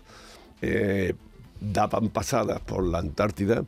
eh, 0.62 1.14
daban 1.60 2.08
pasadas 2.10 2.60
por 2.60 2.84
la 2.86 2.98
Antártida 2.98 3.64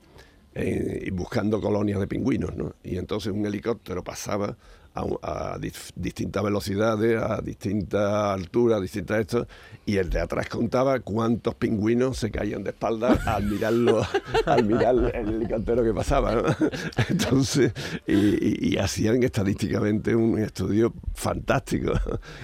eh, 0.55 1.09
buscando 1.13 1.61
colonias 1.61 1.99
de 2.01 2.07
pingüinos. 2.07 2.55
¿no? 2.57 2.75
Y 2.85 2.97
entonces 2.99 3.33
un 3.33 3.47
helicóptero 3.47 4.03
pasaba 4.05 4.57
a, 4.95 5.55
a 5.55 5.59
distintas 5.59 6.43
velocidades, 6.43 7.21
a 7.23 7.41
distintas 7.41 8.13
alturas, 8.13 8.79
a 8.79 8.81
distintas 8.83 9.21
esto, 9.21 9.47
y 9.87 9.97
el 9.97 10.11
de 10.11 10.21
atrás 10.21 10.49
contaba 10.49 11.01
cuántos 11.01 11.55
pingüinos 11.55 12.19
se 12.19 12.31
caían 12.31 12.63
de 12.63 12.71
espalda 12.71 13.19
al 13.27 13.45
mirarlo, 13.45 14.07
al 14.47 14.65
mirar 14.65 14.95
el 15.15 15.29
helicóptero 15.35 15.83
que 15.83 15.95
pasaba. 15.95 16.35
¿no? 16.35 16.43
Entonces, 17.09 17.73
y, 18.07 18.13
y- 18.15 18.59
y 18.73 18.77
hacían 18.79 19.23
estadísticamente 19.23 20.15
un 20.15 20.39
estudio 20.39 20.93
fantástico. 21.15 21.93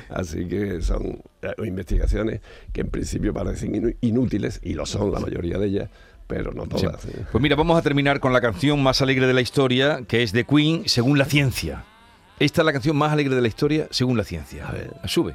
Así 0.09 0.47
que 0.47 0.81
son 0.81 1.23
eh, 1.43 1.53
investigaciones 1.67 2.41
que 2.73 2.81
en 2.81 2.89
principio 2.91 3.33
parecen 3.35 3.97
inútiles, 4.01 4.61
y 4.63 4.75
lo 4.75 4.87
son 4.87 5.13
la 5.13 5.21
mayoría 5.21 5.59
de 5.59 5.67
ellas, 5.67 5.91
pero 6.27 6.53
no 6.53 6.67
todas. 6.67 7.01
¿sí? 7.03 7.11
Pues 7.31 7.41
mira, 7.43 7.57
vamos 7.57 7.79
a 7.79 7.83
terminar 7.83 8.21
con 8.21 8.33
la 8.33 8.41
canción 8.41 8.83
más 8.83 9.01
alegre 9.03 9.27
de 9.27 9.35
la 9.35 9.41
historia, 9.41 10.03
que 10.09 10.23
es 10.23 10.33
de 10.33 10.45
Queen, 10.45 10.83
según 10.87 11.19
la 11.19 11.25
ciencia. 11.25 11.85
Esta 12.39 12.63
es 12.63 12.67
la 12.67 12.73
canción 12.73 12.97
más 12.97 13.13
alegre 13.13 13.35
de 13.35 13.43
la 13.43 13.49
historia, 13.49 13.89
según 13.91 14.17
la 14.17 14.25
ciencia. 14.25 14.69
A 14.69 14.73
ver. 14.73 14.95
Sube. 15.07 15.35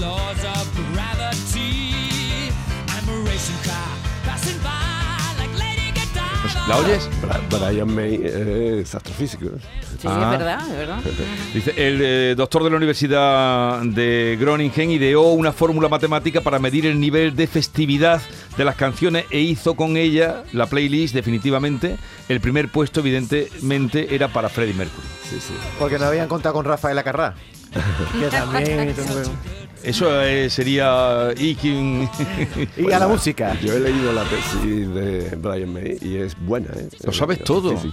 Laws 0.00 0.44
of 0.44 0.92
gravity. 0.92 2.52
I'm 2.88 3.08
a 3.08 3.24
racing 3.24 3.56
car 3.64 3.88
passing 4.24 4.58
by. 4.62 4.85
¿La 6.68 6.78
oyes? 6.78 7.08
Brian 7.48 7.94
May 7.94 8.20
es 8.24 8.92
astrofísico. 8.94 9.44
¿eh? 9.46 9.50
Sí, 10.00 10.08
Ah. 10.10 10.30
es 10.32 10.38
verdad, 10.38 10.68
es 10.70 10.76
verdad. 10.76 10.98
Dice, 11.54 11.70
el 11.76 12.00
eh, 12.02 12.34
doctor 12.36 12.64
de 12.64 12.70
la 12.70 12.76
Universidad 12.76 13.80
de 13.82 14.36
Groningen 14.40 14.90
ideó 14.90 15.22
una 15.32 15.52
fórmula 15.52 15.88
matemática 15.88 16.40
para 16.40 16.58
medir 16.58 16.86
el 16.86 16.98
nivel 16.98 17.36
de 17.36 17.46
festividad 17.46 18.20
de 18.56 18.64
las 18.64 18.74
canciones 18.74 19.26
e 19.30 19.38
hizo 19.40 19.74
con 19.74 19.96
ella 19.96 20.42
la 20.52 20.66
playlist 20.66 21.14
definitivamente. 21.14 21.98
El 22.28 22.40
primer 22.40 22.68
puesto 22.68 22.98
evidentemente 22.98 24.12
era 24.14 24.26
para 24.28 24.48
Freddie 24.48 24.74
Mercury. 24.74 25.06
Sí, 25.30 25.36
sí. 25.40 25.54
Porque 25.78 25.98
no 26.00 26.06
habían 26.06 26.26
contado 26.26 26.54
con 26.56 26.64
Rafael 26.64 26.98
Acarrá. 26.98 27.34
que 28.18 28.26
también. 28.36 28.92
Eso 29.82 30.22
eh, 30.22 30.50
sería 30.50 31.30
Ikin. 31.36 32.08
y 32.76 32.92
a 32.92 32.98
la 32.98 33.08
música. 33.08 33.56
Yo 33.60 33.74
he 33.74 33.80
leído 33.80 34.12
la 34.12 34.24
tesis 34.24 34.92
de 34.94 35.36
Brian 35.36 35.72
May 35.72 35.98
y 36.00 36.16
es 36.16 36.36
buena. 36.40 36.68
¿eh? 36.76 36.88
Lo 37.04 37.12
sabes 37.12 37.38
Es 37.38 37.44
todo. 37.44 37.78
sí. 37.80 37.92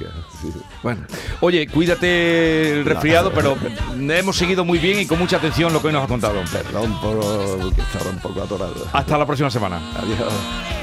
bueno, 0.82 1.06
oye, 1.42 1.68
cuídate 1.68 2.80
el 2.80 2.86
resfriado, 2.86 3.32
pero 3.34 3.58
hemos 3.98 4.36
seguido 4.36 4.66
muy 4.66 4.80
bien 4.80 5.00
y 5.00 5.06
con 5.06 5.20
mucha 5.20 5.38
atención 5.38 5.72
lo 5.74 5.82
que 5.82 5.88
hoy 5.88 5.94
nos 5.94 6.04
ha 6.04 6.08
contado. 6.08 6.42
Perdón 6.52 7.00
por 7.02 7.74
que 7.74 7.82
estaba 7.82 8.10
un 8.10 8.20
poco 8.20 8.42
atorado. 8.42 8.88
Hasta 8.92 9.18
la 9.18 9.26
próxima 9.26 9.50
semana. 9.50 9.80
Adiós. 9.98 10.83